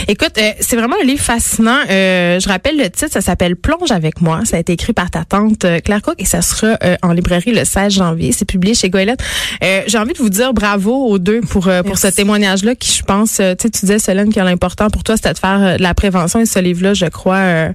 Écoute, 0.07 0.33
euh, 0.37 0.51
c'est 0.59 0.75
vraiment 0.75 0.95
un 1.01 1.05
livre 1.05 1.21
fascinant. 1.21 1.77
Euh, 1.89 2.39
je 2.39 2.47
rappelle 2.49 2.77
le 2.77 2.89
titre, 2.89 3.11
ça 3.11 3.21
s'appelle 3.21 3.55
Plonge 3.55 3.91
avec 3.91 4.19
moi. 4.21 4.41
Ça 4.45 4.57
a 4.57 4.59
été 4.59 4.73
écrit 4.73 4.91
par 4.93 5.09
ta 5.09 5.23
tante 5.23 5.63
euh, 5.65 5.79
Claire 5.79 6.01
Cook 6.01 6.15
et 6.19 6.25
ça 6.25 6.41
sera 6.41 6.77
euh, 6.83 6.95
en 7.01 7.13
librairie 7.13 7.53
le 7.53 7.63
16 7.63 7.93
janvier. 7.93 8.31
C'est 8.33 8.45
publié 8.45 8.73
chez 8.75 8.89
Goélette. 8.89 9.21
Euh, 9.63 9.81
J'ai 9.87 9.97
envie 9.97 10.13
de 10.13 10.17
vous 10.17 10.29
dire 10.29 10.53
bravo 10.53 10.93
aux 11.07 11.19
deux 11.19 11.41
pour 11.41 11.67
euh, 11.69 11.83
pour 11.83 11.97
ce 11.97 12.07
Merci. 12.07 12.17
témoignage-là 12.17 12.75
qui, 12.75 12.91
je 12.91 13.03
pense, 13.03 13.31
tu 13.31 13.35
sais, 13.43 13.55
tu 13.55 13.69
disais, 13.69 13.99
Solène, 13.99 14.33
que 14.33 14.39
l'important 14.39 14.89
pour 14.89 15.03
toi, 15.03 15.15
c'était 15.15 15.33
de 15.33 15.39
faire 15.39 15.77
de 15.77 15.81
la 15.83 15.93
prévention 15.93 16.39
et 16.41 16.45
ce 16.45 16.59
livre-là, 16.59 16.93
je 16.93 17.05
crois, 17.05 17.37
euh, 17.37 17.69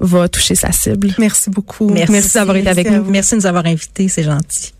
va 0.00 0.28
toucher 0.28 0.54
sa 0.54 0.70
cible. 0.70 1.14
Merci 1.18 1.50
beaucoup. 1.50 1.88
Merci 1.90 2.34
d'avoir 2.34 2.56
été 2.56 2.68
avec 2.68 2.90
nous. 2.90 3.04
Merci 3.04 3.32
de 3.34 3.40
nous 3.40 3.46
avoir 3.46 3.66
invités, 3.66 4.06
c'est 4.08 4.22
gentil. 4.22 4.72